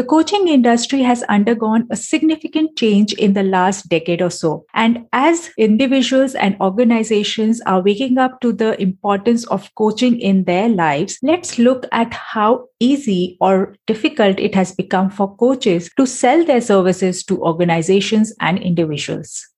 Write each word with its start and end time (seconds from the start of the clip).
The 0.00 0.06
coaching 0.06 0.48
industry 0.48 1.02
has 1.02 1.22
undergone 1.24 1.86
a 1.90 1.94
significant 1.94 2.74
change 2.74 3.12
in 3.12 3.34
the 3.34 3.42
last 3.42 3.90
decade 3.90 4.22
or 4.22 4.30
so. 4.30 4.64
And 4.72 5.04
as 5.12 5.50
individuals 5.58 6.34
and 6.34 6.56
organizations 6.58 7.60
are 7.66 7.82
waking 7.82 8.16
up 8.16 8.40
to 8.40 8.54
the 8.54 8.80
importance 8.80 9.46
of 9.48 9.68
coaching 9.74 10.18
in 10.18 10.44
their 10.44 10.70
lives, 10.70 11.18
let's 11.22 11.58
look 11.58 11.84
at 11.92 12.14
how 12.14 12.68
easy 12.78 13.36
or 13.42 13.76
difficult 13.86 14.40
it 14.40 14.54
has 14.54 14.72
become 14.72 15.10
for 15.10 15.36
coaches 15.36 15.90
to 15.98 16.06
sell 16.06 16.46
their 16.46 16.62
services 16.62 17.22
to 17.24 17.38
organizations 17.42 18.34
and 18.40 18.58
individuals. 18.58 19.49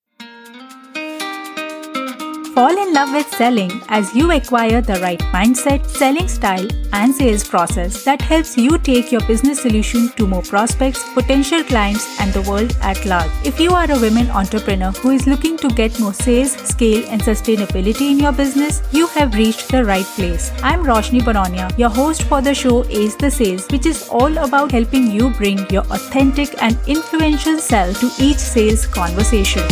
Fall 2.53 2.77
in 2.77 2.93
love 2.93 3.11
with 3.11 3.27
selling 3.29 3.81
as 3.87 4.13
you 4.13 4.29
acquire 4.31 4.79
the 4.79 4.99
right 4.99 5.19
mindset, 5.33 5.87
selling 5.87 6.27
style, 6.27 6.67
and 6.93 7.11
sales 7.11 7.43
process 7.43 8.03
that 8.03 8.21
helps 8.21 8.55
you 8.55 8.77
take 8.77 9.11
your 9.11 9.21
business 9.21 9.63
solution 9.63 10.09
to 10.17 10.27
more 10.27 10.43
prospects, 10.43 11.03
potential 11.15 11.63
clients, 11.63 12.05
and 12.21 12.31
the 12.31 12.43
world 12.43 12.77
at 12.81 13.03
large. 13.07 13.31
If 13.43 13.59
you 13.59 13.71
are 13.71 13.89
a 13.89 13.99
women 13.99 14.29
entrepreneur 14.29 14.91
who 14.91 15.09
is 15.09 15.25
looking 15.25 15.57
to 15.57 15.69
get 15.69 15.99
more 15.99 16.13
sales, 16.13 16.51
scale, 16.51 17.03
and 17.09 17.19
sustainability 17.19 18.11
in 18.11 18.19
your 18.19 18.31
business, 18.31 18.83
you 18.91 19.07
have 19.07 19.33
reached 19.33 19.69
the 19.69 19.83
right 19.83 20.05
place. 20.05 20.51
I'm 20.61 20.83
Roshni 20.83 21.21
Baronia, 21.21 21.75
your 21.75 21.89
host 21.89 22.21
for 22.23 22.43
the 22.43 22.53
show 22.53 22.85
Ace 22.85 23.15
the 23.15 23.31
Sales, 23.31 23.65
which 23.71 23.87
is 23.87 24.07
all 24.09 24.37
about 24.37 24.71
helping 24.71 25.09
you 25.09 25.31
bring 25.31 25.67
your 25.71 25.85
authentic 25.89 26.61
and 26.61 26.77
influential 26.85 27.57
self 27.57 27.99
to 27.99 28.11
each 28.19 28.37
sales 28.37 28.85
conversation. 28.85 29.63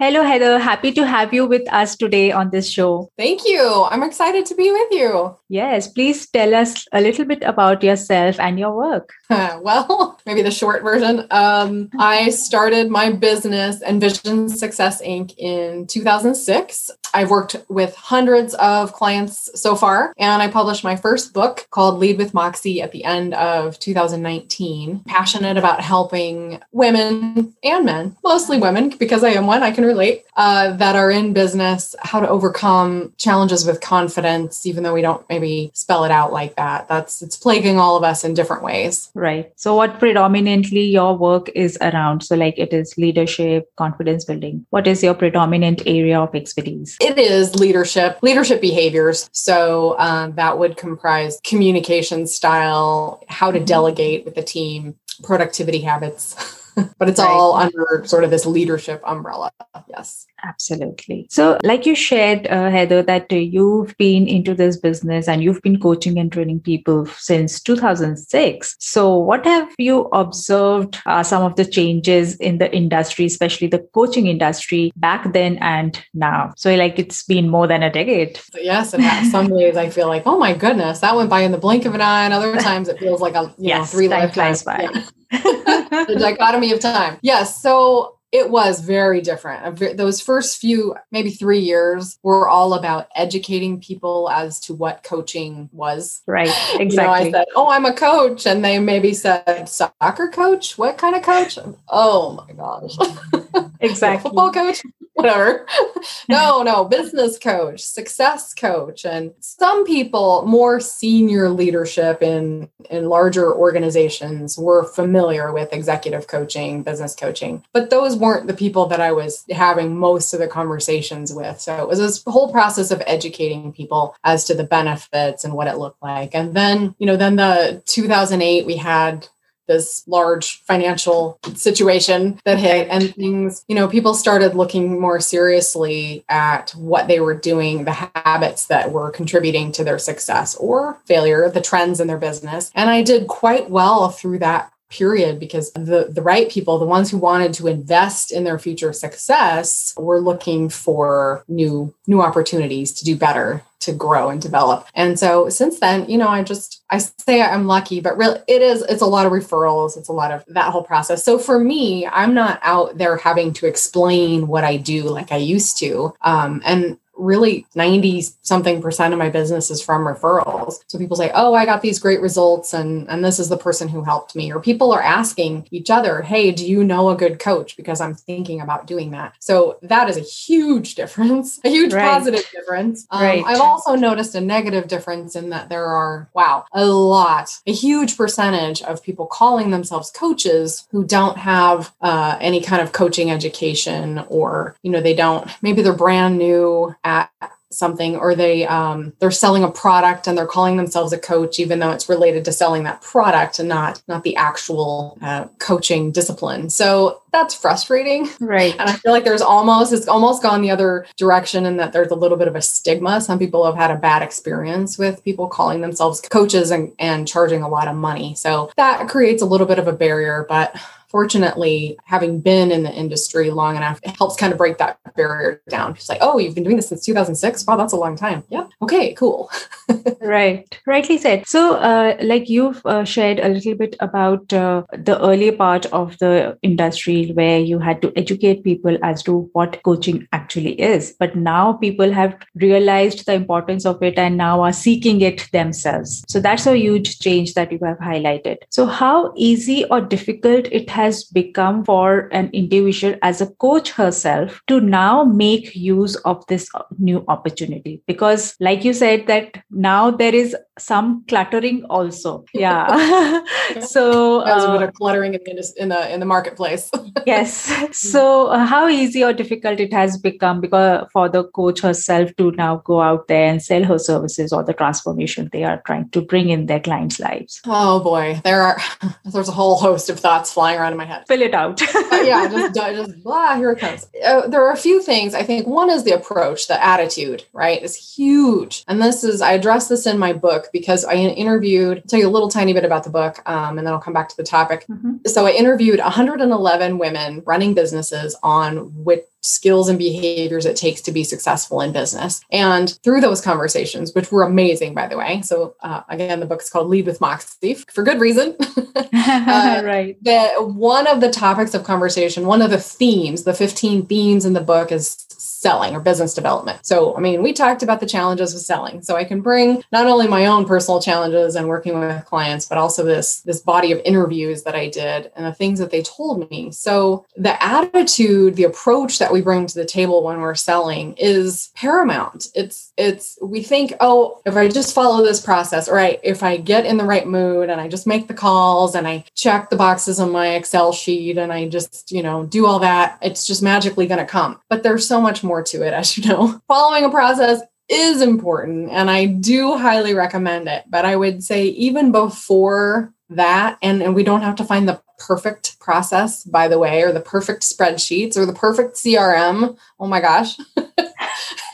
Hello, 0.00 0.22
Heather. 0.22 0.58
Happy 0.58 0.92
to 0.92 1.06
have 1.06 1.34
you 1.34 1.44
with 1.44 1.70
us 1.70 1.94
today 1.94 2.32
on 2.32 2.48
this 2.48 2.70
show. 2.70 3.12
Thank 3.18 3.44
you. 3.44 3.86
I'm 3.90 4.02
excited 4.02 4.46
to 4.46 4.54
be 4.54 4.70
with 4.70 4.88
you. 4.92 5.36
Yes, 5.50 5.88
please 5.88 6.26
tell 6.26 6.54
us 6.54 6.86
a 6.90 7.02
little 7.02 7.26
bit 7.26 7.42
about 7.42 7.82
yourself 7.82 8.40
and 8.40 8.58
your 8.58 8.74
work. 8.74 9.12
well, 9.60 10.18
maybe 10.26 10.42
the 10.42 10.50
short 10.50 10.82
version. 10.82 11.26
Um, 11.30 11.90
I 11.98 12.30
started 12.30 12.90
my 12.90 13.12
business, 13.12 13.80
Envision 13.82 14.48
Success 14.48 15.00
Inc., 15.02 15.34
in 15.38 15.86
2006. 15.86 16.90
I've 17.12 17.30
worked 17.30 17.56
with 17.68 17.94
hundreds 17.94 18.54
of 18.54 18.92
clients 18.92 19.50
so 19.60 19.74
far, 19.74 20.14
and 20.18 20.42
I 20.42 20.48
published 20.48 20.84
my 20.84 20.96
first 20.96 21.32
book 21.32 21.66
called 21.70 21.98
Lead 21.98 22.18
with 22.18 22.34
Moxie 22.34 22.82
at 22.82 22.92
the 22.92 23.04
end 23.04 23.34
of 23.34 23.78
2019. 23.78 25.02
Passionate 25.06 25.56
about 25.56 25.80
helping 25.80 26.60
women 26.72 27.54
and 27.62 27.84
men, 27.84 28.16
mostly 28.24 28.58
women, 28.58 28.90
because 28.90 29.24
I 29.24 29.30
am 29.30 29.46
one, 29.46 29.62
I 29.62 29.70
can 29.70 29.84
relate, 29.84 30.24
uh, 30.36 30.72
that 30.76 30.96
are 30.96 31.10
in 31.10 31.32
business, 31.32 31.94
how 32.00 32.20
to 32.20 32.28
overcome 32.28 33.12
challenges 33.16 33.64
with 33.64 33.80
confidence, 33.80 34.66
even 34.66 34.82
though 34.82 34.94
we 34.94 35.02
don't 35.02 35.28
maybe 35.28 35.70
spell 35.74 36.04
it 36.04 36.10
out 36.10 36.32
like 36.32 36.56
that. 36.56 36.88
That's 36.88 37.22
it's 37.22 37.36
plaguing 37.36 37.78
all 37.78 37.96
of 37.96 38.04
us 38.04 38.24
in 38.24 38.34
different 38.34 38.62
ways. 38.62 39.10
Right. 39.20 39.52
So, 39.56 39.76
what 39.76 39.98
predominantly 39.98 40.80
your 40.80 41.14
work 41.14 41.50
is 41.54 41.76
around? 41.82 42.22
So, 42.22 42.36
like 42.36 42.58
it 42.58 42.72
is 42.72 42.96
leadership, 42.96 43.70
confidence 43.76 44.24
building. 44.24 44.64
What 44.70 44.86
is 44.86 45.02
your 45.02 45.12
predominant 45.12 45.82
area 45.84 46.18
of 46.18 46.34
expertise? 46.34 46.96
It 47.02 47.18
is 47.18 47.54
leadership, 47.54 48.18
leadership 48.22 48.62
behaviors. 48.62 49.28
So, 49.32 49.94
um, 49.98 50.36
that 50.36 50.58
would 50.58 50.78
comprise 50.78 51.38
communication 51.44 52.26
style, 52.26 53.22
how 53.28 53.50
to 53.50 53.58
mm-hmm. 53.58 53.66
delegate 53.66 54.24
with 54.24 54.36
the 54.36 54.42
team, 54.42 54.94
productivity 55.22 55.82
habits. 55.82 56.34
but 56.98 57.10
it's 57.10 57.20
right. 57.20 57.28
all 57.28 57.56
under 57.56 58.02
sort 58.06 58.24
of 58.24 58.30
this 58.30 58.46
leadership 58.46 59.02
umbrella. 59.06 59.52
Yes. 59.86 60.26
Absolutely. 60.44 61.26
So, 61.30 61.58
like 61.62 61.86
you 61.86 61.94
shared, 61.94 62.46
uh, 62.48 62.70
Heather, 62.70 63.02
that 63.02 63.32
uh, 63.32 63.36
you've 63.36 63.96
been 63.98 64.26
into 64.26 64.54
this 64.54 64.76
business 64.76 65.28
and 65.28 65.42
you've 65.42 65.62
been 65.62 65.78
coaching 65.78 66.18
and 66.18 66.32
training 66.32 66.60
people 66.60 67.06
since 67.06 67.60
2006. 67.60 68.76
So, 68.78 69.16
what 69.16 69.44
have 69.44 69.68
you 69.78 70.02
observed 70.12 70.98
uh, 71.06 71.22
some 71.22 71.42
of 71.42 71.56
the 71.56 71.64
changes 71.64 72.36
in 72.36 72.58
the 72.58 72.74
industry, 72.74 73.26
especially 73.26 73.66
the 73.66 73.86
coaching 73.94 74.26
industry 74.26 74.92
back 74.96 75.32
then 75.32 75.58
and 75.58 76.02
now? 76.14 76.52
So, 76.56 76.74
like 76.74 76.98
it's 76.98 77.22
been 77.22 77.48
more 77.48 77.66
than 77.66 77.82
a 77.82 77.90
decade. 77.90 78.40
Yes. 78.54 78.94
And 78.94 79.26
some 79.30 79.48
ways, 79.50 79.76
I 79.76 79.90
feel 79.90 80.08
like, 80.08 80.22
oh 80.26 80.38
my 80.38 80.54
goodness, 80.54 81.00
that 81.00 81.16
went 81.16 81.30
by 81.30 81.40
in 81.40 81.52
the 81.52 81.58
blink 81.58 81.84
of 81.84 81.94
an 81.94 82.00
eye. 82.00 82.24
And 82.24 82.34
other 82.34 82.56
times 82.56 82.88
it 82.88 82.98
feels 82.98 83.20
like 83.20 83.34
a, 83.34 83.54
you 83.58 83.68
yes, 83.68 83.92
know, 83.92 83.98
three 83.98 84.08
lifetimes. 84.08 84.62
by. 84.62 84.88
Yeah. 84.92 85.04
the 85.30 86.16
dichotomy 86.18 86.72
of 86.72 86.80
time. 86.80 87.18
Yes. 87.22 87.62
So 87.62 88.16
it 88.32 88.50
was 88.50 88.80
very 88.80 89.20
different. 89.20 89.96
Those 89.96 90.20
first 90.20 90.58
few, 90.58 90.94
maybe 91.10 91.30
three 91.30 91.58
years, 91.58 92.18
were 92.22 92.48
all 92.48 92.74
about 92.74 93.08
educating 93.16 93.80
people 93.80 94.30
as 94.30 94.60
to 94.60 94.74
what 94.74 95.02
coaching 95.02 95.68
was. 95.72 96.22
Right. 96.26 96.48
Exactly. 96.78 96.90
You 96.90 96.96
know, 96.96 97.10
I 97.10 97.30
said, 97.30 97.44
"Oh, 97.56 97.68
I'm 97.68 97.86
a 97.86 97.94
coach," 97.94 98.46
and 98.46 98.64
they 98.64 98.78
maybe 98.78 99.14
said, 99.14 99.68
"Soccer 99.68 100.28
coach? 100.28 100.76
What 100.76 100.98
kind 100.98 101.16
of 101.16 101.22
coach?" 101.22 101.58
Oh 101.88 102.32
my 102.32 102.52
gosh. 102.52 102.96
Exactly. 103.82 104.28
Football 104.28 104.52
coach 104.52 104.82
whatever. 105.20 105.66
no, 106.28 106.62
no, 106.62 106.84
business 106.84 107.38
coach, 107.38 107.80
success 107.80 108.54
coach. 108.54 109.04
And 109.04 109.32
some 109.40 109.84
people, 109.84 110.44
more 110.46 110.80
senior 110.80 111.48
leadership 111.48 112.22
in, 112.22 112.68
in 112.90 113.08
larger 113.08 113.54
organizations, 113.54 114.58
were 114.58 114.84
familiar 114.84 115.52
with 115.52 115.72
executive 115.72 116.26
coaching, 116.26 116.82
business 116.82 117.14
coaching, 117.14 117.64
but 117.72 117.90
those 117.90 118.16
weren't 118.16 118.46
the 118.46 118.54
people 118.54 118.86
that 118.86 119.00
I 119.00 119.12
was 119.12 119.44
having 119.50 119.96
most 119.96 120.32
of 120.32 120.40
the 120.40 120.48
conversations 120.48 121.32
with. 121.32 121.60
So 121.60 121.76
it 121.76 121.88
was 121.88 121.98
this 121.98 122.22
whole 122.26 122.50
process 122.50 122.90
of 122.90 123.02
educating 123.06 123.72
people 123.72 124.14
as 124.24 124.44
to 124.44 124.54
the 124.54 124.64
benefits 124.64 125.44
and 125.44 125.54
what 125.54 125.68
it 125.68 125.78
looked 125.78 126.02
like. 126.02 126.34
And 126.34 126.54
then, 126.54 126.94
you 126.98 127.06
know, 127.06 127.16
then 127.16 127.36
the 127.36 127.82
2008, 127.86 128.66
we 128.66 128.76
had 128.76 129.28
this 129.70 130.02
large 130.08 130.60
financial 130.62 131.38
situation 131.54 132.40
that 132.44 132.58
hit 132.58 132.88
and 132.90 133.14
things, 133.14 133.64
you 133.68 133.76
know, 133.76 133.86
people 133.86 134.14
started 134.14 134.56
looking 134.56 135.00
more 135.00 135.20
seriously 135.20 136.24
at 136.28 136.72
what 136.72 137.06
they 137.06 137.20
were 137.20 137.34
doing, 137.34 137.84
the 137.84 137.92
habits 137.92 138.66
that 138.66 138.90
were 138.90 139.12
contributing 139.12 139.70
to 139.70 139.84
their 139.84 139.98
success 139.98 140.56
or 140.56 140.98
failure, 141.04 141.48
the 141.48 141.60
trends 141.60 142.00
in 142.00 142.08
their 142.08 142.18
business. 142.18 142.72
And 142.74 142.90
I 142.90 143.02
did 143.02 143.28
quite 143.28 143.70
well 143.70 144.08
through 144.08 144.40
that 144.40 144.72
period 144.90 145.38
because 145.38 145.72
the 145.72 146.08
the 146.10 146.22
right 146.22 146.50
people 146.50 146.78
the 146.78 146.84
ones 146.84 147.10
who 147.10 147.18
wanted 147.18 147.52
to 147.54 147.68
invest 147.68 148.32
in 148.32 148.44
their 148.44 148.58
future 148.58 148.92
success 148.92 149.94
were 149.96 150.20
looking 150.20 150.68
for 150.68 151.44
new 151.48 151.94
new 152.06 152.20
opportunities 152.20 152.92
to 152.92 153.04
do 153.04 153.16
better 153.16 153.62
to 153.80 153.92
grow 153.92 154.28
and 154.28 154.42
develop. 154.42 154.86
And 154.94 155.18
so 155.18 155.48
since 155.48 155.80
then, 155.80 156.08
you 156.08 156.18
know, 156.18 156.28
I 156.28 156.42
just 156.42 156.82
I 156.90 156.98
say 156.98 157.40
I'm 157.40 157.66
lucky, 157.66 158.00
but 158.00 158.16
really 158.16 158.38
it 158.46 158.62
is 158.62 158.82
it's 158.82 159.02
a 159.02 159.06
lot 159.06 159.26
of 159.26 159.32
referrals, 159.32 159.96
it's 159.96 160.08
a 160.08 160.12
lot 160.12 160.32
of 160.32 160.44
that 160.48 160.70
whole 160.70 160.84
process. 160.84 161.24
So 161.24 161.38
for 161.38 161.58
me, 161.58 162.06
I'm 162.06 162.34
not 162.34 162.60
out 162.62 162.98
there 162.98 163.16
having 163.16 163.52
to 163.54 163.66
explain 163.66 164.46
what 164.46 164.64
I 164.64 164.76
do 164.76 165.04
like 165.04 165.32
I 165.32 165.38
used 165.38 165.78
to. 165.78 166.14
Um, 166.20 166.60
and 166.64 166.98
really 167.20 167.66
90 167.74 168.22
something 168.42 168.80
percent 168.82 169.12
of 169.12 169.18
my 169.18 169.30
business 169.30 169.70
is 169.70 169.82
from 169.82 170.04
referrals. 170.04 170.80
So 170.86 170.98
people 170.98 171.16
say, 171.16 171.30
"Oh, 171.34 171.54
I 171.54 171.64
got 171.64 171.82
these 171.82 171.98
great 171.98 172.20
results 172.20 172.72
and 172.72 173.08
and 173.08 173.24
this 173.24 173.38
is 173.38 173.48
the 173.48 173.56
person 173.56 173.88
who 173.88 174.02
helped 174.02 174.34
me." 174.34 174.52
Or 174.52 174.60
people 174.60 174.92
are 174.92 175.02
asking 175.02 175.68
each 175.70 175.90
other, 175.90 176.22
"Hey, 176.22 176.50
do 176.50 176.66
you 176.66 176.82
know 176.84 177.10
a 177.10 177.16
good 177.16 177.38
coach 177.38 177.76
because 177.76 178.00
I'm 178.00 178.14
thinking 178.14 178.60
about 178.60 178.86
doing 178.86 179.10
that." 179.12 179.34
So 179.38 179.78
that 179.82 180.08
is 180.08 180.16
a 180.16 180.20
huge 180.20 180.94
difference, 181.00 181.60
a 181.64 181.68
huge 181.68 181.92
right. 181.92 182.08
positive 182.08 182.44
difference. 182.50 183.06
Um, 183.10 183.22
right. 183.22 183.44
I've 183.44 183.60
also 183.60 183.94
noticed 183.94 184.34
a 184.34 184.40
negative 184.40 184.88
difference 184.88 185.36
in 185.36 185.50
that 185.50 185.68
there 185.68 185.86
are 185.86 186.28
wow, 186.34 186.64
a 186.72 186.86
lot, 186.86 187.58
a 187.66 187.72
huge 187.72 188.16
percentage 188.16 188.82
of 188.82 189.02
people 189.02 189.26
calling 189.26 189.70
themselves 189.70 190.10
coaches 190.10 190.86
who 190.90 191.04
don't 191.04 191.38
have 191.38 191.94
uh, 192.00 192.36
any 192.40 192.60
kind 192.60 192.82
of 192.82 192.92
coaching 192.92 193.30
education 193.30 194.24
or, 194.28 194.76
you 194.82 194.90
know, 194.90 195.00
they 195.00 195.14
don't 195.14 195.50
maybe 195.62 195.82
they're 195.82 195.92
brand 195.92 196.38
new 196.38 196.94
at 197.10 197.52
something 197.72 198.16
or 198.16 198.34
they 198.34 198.66
um, 198.66 199.12
they're 199.20 199.30
selling 199.30 199.62
a 199.62 199.70
product 199.70 200.26
and 200.26 200.36
they're 200.36 200.46
calling 200.46 200.76
themselves 200.76 201.12
a 201.12 201.18
coach 201.18 201.60
even 201.60 201.78
though 201.78 201.92
it's 201.92 202.08
related 202.08 202.44
to 202.44 202.52
selling 202.52 202.82
that 202.82 203.00
product 203.00 203.60
and 203.60 203.68
not 203.68 204.02
not 204.08 204.24
the 204.24 204.34
actual 204.36 205.16
uh, 205.22 205.44
coaching 205.58 206.10
discipline. 206.10 206.68
So 206.68 207.22
that's 207.32 207.54
frustrating. 207.54 208.28
Right. 208.40 208.74
And 208.78 208.90
i 208.90 208.94
feel 208.94 209.12
like 209.12 209.24
there's 209.24 209.40
almost 209.40 209.92
it's 209.92 210.08
almost 210.08 210.42
gone 210.42 210.62
the 210.62 210.70
other 210.70 211.06
direction 211.16 211.64
in 211.64 211.76
that 211.76 211.92
there's 211.92 212.10
a 212.10 212.16
little 212.16 212.36
bit 212.36 212.48
of 212.48 212.56
a 212.56 212.62
stigma. 212.62 213.20
Some 213.20 213.38
people 213.38 213.64
have 213.64 213.76
had 213.76 213.92
a 213.92 213.96
bad 213.96 214.22
experience 214.22 214.98
with 214.98 215.22
people 215.22 215.46
calling 215.46 215.80
themselves 215.80 216.20
coaches 216.20 216.72
and, 216.72 216.92
and 216.98 217.28
charging 217.28 217.62
a 217.62 217.68
lot 217.68 217.86
of 217.86 217.94
money. 217.94 218.34
So 218.34 218.72
that 218.76 219.08
creates 219.08 219.42
a 219.42 219.46
little 219.46 219.66
bit 219.66 219.78
of 219.78 219.86
a 219.86 219.92
barrier 219.92 220.44
but 220.48 220.76
fortunately, 221.10 221.98
having 222.04 222.40
been 222.40 222.70
in 222.70 222.84
the 222.84 222.92
industry 222.92 223.50
long 223.50 223.76
enough, 223.76 224.00
it 224.02 224.16
helps 224.16 224.36
kind 224.36 224.52
of 224.52 224.58
break 224.58 224.78
that 224.78 224.98
barrier 225.16 225.60
down. 225.68 225.92
It's 225.92 226.08
like, 226.08 226.18
oh, 226.20 226.38
you've 226.38 226.54
been 226.54 226.64
doing 226.64 226.76
this 226.76 226.88
since 226.88 227.04
2006. 227.04 227.66
Wow, 227.66 227.76
that's 227.76 227.92
a 227.92 227.96
long 227.96 228.16
time. 228.16 228.44
Yeah. 228.48 228.66
Okay, 228.82 229.14
cool. 229.14 229.50
right. 230.20 230.78
Rightly 230.86 231.18
said. 231.18 231.46
So, 231.46 231.76
uh, 231.76 232.16
like 232.22 232.48
you've 232.48 232.84
uh, 232.86 233.04
shared 233.04 233.40
a 233.40 233.48
little 233.48 233.74
bit 233.74 233.96
about 234.00 234.52
uh, 234.52 234.84
the 234.92 235.20
early 235.20 235.50
part 235.50 235.86
of 235.86 236.16
the 236.18 236.56
industry 236.62 237.32
where 237.32 237.58
you 237.58 237.78
had 237.78 238.00
to 238.02 238.12
educate 238.16 238.62
people 238.62 238.96
as 239.02 239.22
to 239.24 239.50
what 239.52 239.82
coaching 239.82 240.28
actually 240.32 240.80
is. 240.80 241.14
But 241.18 241.36
now 241.36 241.72
people 241.72 242.12
have 242.12 242.36
realized 242.54 243.26
the 243.26 243.34
importance 243.34 243.84
of 243.84 244.02
it 244.02 244.18
and 244.18 244.36
now 244.36 244.62
are 244.62 244.72
seeking 244.72 245.20
it 245.20 245.50
themselves. 245.52 246.24
So, 246.28 246.40
that's 246.40 246.66
a 246.66 246.76
huge 246.76 247.18
change 247.18 247.54
that 247.54 247.72
you 247.72 247.80
have 247.84 247.98
highlighted. 247.98 248.58
So, 248.70 248.86
how 248.86 249.32
easy 249.36 249.84
or 249.86 250.00
difficult 250.00 250.66
it 250.70 250.88
has 250.90 250.99
become 251.32 251.84
for 251.84 252.28
an 252.32 252.50
individual 252.52 253.14
as 253.22 253.40
a 253.40 253.46
coach 253.46 253.90
herself 253.90 254.60
to 254.66 254.80
now 254.80 255.24
make 255.24 255.74
use 255.74 256.16
of 256.16 256.46
this 256.46 256.68
new 256.98 257.24
opportunity? 257.28 258.02
Because, 258.06 258.54
like 258.60 258.84
you 258.84 258.92
said, 258.92 259.26
that 259.26 259.62
now 259.70 260.10
there 260.10 260.34
is 260.34 260.56
some 260.78 261.24
cluttering 261.28 261.84
also. 261.84 262.44
Yeah. 262.54 262.86
so, 263.80 264.44
there's 264.44 264.64
a 264.64 264.72
bit 264.72 264.82
uh, 264.82 264.88
of 264.88 264.94
cluttering 264.94 265.34
in 265.34 265.40
the, 265.44 265.72
in 265.76 265.88
the, 265.88 266.12
in 266.12 266.20
the 266.20 266.26
marketplace. 266.26 266.90
yes. 267.26 267.72
So, 267.92 268.48
uh, 268.48 268.64
how 268.64 268.88
easy 268.88 269.24
or 269.24 269.32
difficult 269.32 269.80
it 269.80 269.92
has 269.92 270.16
become 270.18 270.60
because 270.60 271.06
for 271.12 271.28
the 271.28 271.44
coach 271.44 271.80
herself 271.80 272.34
to 272.36 272.50
now 272.52 272.76
go 272.78 273.00
out 273.00 273.28
there 273.28 273.46
and 273.46 273.62
sell 273.62 273.84
her 273.84 273.98
services 273.98 274.52
or 274.52 274.62
the 274.64 274.72
transformation 274.72 275.48
they 275.52 275.64
are 275.64 275.82
trying 275.86 276.08
to 276.10 276.20
bring 276.20 276.50
in 276.50 276.66
their 276.66 276.80
clients' 276.80 277.20
lives? 277.20 277.60
Oh 277.66 278.00
boy, 278.00 278.40
there 278.44 278.62
are 278.62 278.78
there's 279.24 279.48
a 279.48 279.52
whole 279.52 279.76
host 279.76 280.10
of 280.10 280.20
thoughts 280.20 280.52
flying 280.52 280.78
around 280.78 280.89
in 280.92 280.98
my 280.98 281.04
head. 281.04 281.26
Fill 281.26 281.42
it 281.42 281.54
out. 281.54 281.82
uh, 281.94 282.16
yeah, 282.22 282.48
just 282.48 282.74
just 282.74 283.22
blah. 283.22 283.56
Here 283.56 283.70
it 283.72 283.78
comes. 283.78 284.08
Uh, 284.24 284.46
there 284.48 284.64
are 284.64 284.72
a 284.72 284.76
few 284.76 285.02
things. 285.02 285.34
I 285.34 285.42
think 285.42 285.66
one 285.66 285.90
is 285.90 286.04
the 286.04 286.12
approach, 286.12 286.68
the 286.68 286.82
attitude. 286.84 287.44
Right, 287.52 287.82
is 287.82 287.96
huge, 287.96 288.84
and 288.88 289.00
this 289.00 289.24
is 289.24 289.40
I 289.40 289.52
address 289.52 289.88
this 289.88 290.06
in 290.06 290.18
my 290.18 290.32
book 290.32 290.68
because 290.72 291.04
I 291.04 291.14
interviewed. 291.14 291.98
I'll 291.98 292.08
tell 292.08 292.20
you 292.20 292.28
a 292.28 292.30
little 292.30 292.50
tiny 292.50 292.72
bit 292.72 292.84
about 292.84 293.04
the 293.04 293.10
book, 293.10 293.42
um, 293.46 293.78
and 293.78 293.86
then 293.86 293.94
I'll 293.94 294.00
come 294.00 294.14
back 294.14 294.28
to 294.28 294.36
the 294.36 294.42
topic. 294.42 294.86
Mm-hmm. 294.88 295.16
So 295.26 295.46
I 295.46 295.50
interviewed 295.50 295.98
111 295.98 296.98
women 296.98 297.42
running 297.46 297.74
businesses 297.74 298.36
on 298.42 299.04
which 299.04 299.24
skills 299.42 299.88
and 299.88 299.98
behaviors 299.98 300.66
it 300.66 300.76
takes 300.76 301.00
to 301.02 301.12
be 301.12 301.24
successful 301.24 301.80
in 301.80 301.92
business. 301.92 302.42
And 302.50 302.90
through 303.02 303.20
those 303.20 303.40
conversations, 303.40 304.14
which 304.14 304.30
were 304.30 304.42
amazing, 304.42 304.94
by 304.94 305.06
the 305.06 305.16
way. 305.16 305.42
So 305.42 305.74
uh, 305.80 306.02
again, 306.08 306.40
the 306.40 306.46
book 306.46 306.62
is 306.62 306.70
called 306.70 306.88
Lead 306.88 307.06
with 307.06 307.20
Moxie 307.20 307.74
for 307.74 308.02
good 308.02 308.20
reason. 308.20 308.56
uh, 308.96 309.82
right. 309.84 310.16
The 310.22 310.48
one 310.58 311.06
of 311.06 311.20
the 311.20 311.30
topics 311.30 311.74
of 311.74 311.84
conversation, 311.84 312.46
one 312.46 312.62
of 312.62 312.70
the 312.70 312.78
themes, 312.78 313.44
the 313.44 313.54
15 313.54 314.06
themes 314.06 314.44
in 314.44 314.52
the 314.52 314.60
book 314.60 314.92
is 314.92 315.26
selling 315.60 315.94
or 315.94 316.00
business 316.00 316.32
development. 316.32 316.78
So, 316.86 317.14
I 317.16 317.20
mean, 317.20 317.42
we 317.42 317.52
talked 317.52 317.82
about 317.82 318.00
the 318.00 318.06
challenges 318.06 318.54
of 318.54 318.60
selling. 318.62 319.02
So 319.02 319.16
I 319.16 319.24
can 319.24 319.42
bring 319.42 319.82
not 319.92 320.06
only 320.06 320.26
my 320.26 320.46
own 320.46 320.64
personal 320.64 321.02
challenges 321.02 321.54
and 321.54 321.68
working 321.68 322.00
with 322.00 322.24
clients, 322.24 322.64
but 322.64 322.78
also 322.78 323.04
this 323.04 323.42
this 323.42 323.60
body 323.60 323.92
of 323.92 324.00
interviews 324.06 324.62
that 324.62 324.74
I 324.74 324.88
did 324.88 325.30
and 325.36 325.44
the 325.44 325.52
things 325.52 325.78
that 325.78 325.90
they 325.90 326.02
told 326.02 326.50
me. 326.50 326.72
So 326.72 327.26
the 327.36 327.62
attitude, 327.62 328.56
the 328.56 328.64
approach 328.64 329.18
that 329.18 329.32
we 329.32 329.42
bring 329.42 329.66
to 329.66 329.74
the 329.74 329.84
table 329.84 330.22
when 330.22 330.40
we're 330.40 330.54
selling 330.54 331.14
is 331.18 331.70
paramount. 331.74 332.46
It's 332.54 332.92
it's 332.96 333.38
we 333.42 333.62
think, 333.62 333.92
oh, 334.00 334.40
if 334.46 334.56
I 334.56 334.68
just 334.68 334.94
follow 334.94 335.22
this 335.22 335.40
process, 335.40 335.88
or 335.88 335.98
I, 335.98 336.18
if 336.22 336.42
I 336.42 336.56
get 336.56 336.86
in 336.86 336.96
the 336.96 337.04
right 337.04 337.26
mood 337.26 337.68
and 337.68 337.80
I 337.80 337.88
just 337.88 338.06
make 338.06 338.28
the 338.28 338.34
calls 338.34 338.94
and 338.94 339.06
I 339.06 339.24
check 339.34 339.68
the 339.68 339.76
boxes 339.76 340.18
on 340.20 340.30
my 340.30 340.54
Excel 340.54 340.92
sheet 340.92 341.36
and 341.36 341.52
I 341.52 341.68
just, 341.68 342.10
you 342.10 342.22
know, 342.22 342.46
do 342.46 342.64
all 342.66 342.78
that, 342.78 343.18
it's 343.20 343.46
just 343.46 343.62
magically 343.62 344.06
going 344.06 344.20
to 344.20 344.26
come. 344.26 344.60
But 344.68 344.82
there's 344.82 345.06
so 345.06 345.20
much 345.20 345.42
more 345.42 345.49
more 345.50 345.62
to 345.64 345.82
it, 345.86 345.92
as 346.00 346.16
you 346.16 346.28
know. 346.28 346.60
Following 346.68 347.04
a 347.04 347.10
process 347.10 347.60
is 347.88 348.22
important 348.22 348.88
and 348.90 349.10
I 349.10 349.26
do 349.26 349.76
highly 349.76 350.14
recommend 350.14 350.68
it. 350.68 350.84
But 350.88 351.04
I 351.04 351.16
would 351.16 351.42
say, 351.42 351.64
even 351.66 352.12
before 352.12 353.12
that, 353.30 353.78
and, 353.82 354.02
and 354.02 354.14
we 354.14 354.22
don't 354.22 354.42
have 354.42 354.56
to 354.56 354.64
find 354.64 354.88
the 354.88 355.02
perfect 355.18 355.78
process, 355.80 356.44
by 356.44 356.68
the 356.68 356.78
way, 356.78 357.02
or 357.02 357.12
the 357.12 357.20
perfect 357.20 357.62
spreadsheets 357.62 358.36
or 358.36 358.46
the 358.46 358.52
perfect 358.52 358.94
CRM. 358.96 359.76
Oh 359.98 360.06
my 360.06 360.20
gosh. 360.20 360.56